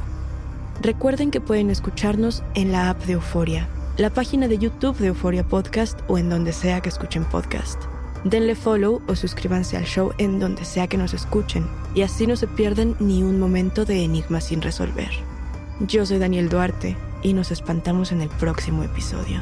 Recuerden 0.83 1.31
que 1.31 1.41
pueden 1.41 1.71
escucharnos 1.71 2.43
en 2.53 2.71
la 2.71 2.91
app 2.91 3.03
de 3.05 3.13
Euforia, 3.13 3.67
la 3.97 4.11
página 4.11 4.47
de 4.47 4.59
YouTube 4.59 4.95
de 4.99 5.07
Euforia 5.07 5.43
Podcast 5.43 5.99
o 6.07 6.19
en 6.19 6.29
donde 6.29 6.53
sea 6.53 6.79
que 6.79 6.89
escuchen 6.89 7.25
podcast. 7.25 7.81
Denle 8.23 8.53
follow 8.53 9.01
o 9.07 9.15
suscríbanse 9.15 9.77
al 9.77 9.85
show 9.85 10.11
en 10.19 10.39
donde 10.39 10.63
sea 10.63 10.85
que 10.85 10.99
nos 10.99 11.15
escuchen 11.15 11.65
y 11.95 12.03
así 12.03 12.27
no 12.27 12.35
se 12.35 12.45
pierden 12.45 12.95
ni 12.99 13.23
un 13.23 13.39
momento 13.39 13.83
de 13.83 14.03
enigma 14.03 14.41
sin 14.41 14.61
resolver. 14.61 15.09
Yo 15.79 16.05
soy 16.05 16.19
Daniel 16.19 16.49
Duarte 16.49 16.95
y 17.23 17.33
nos 17.33 17.49
espantamos 17.49 18.11
en 18.11 18.21
el 18.21 18.29
próximo 18.29 18.83
episodio. 18.83 19.41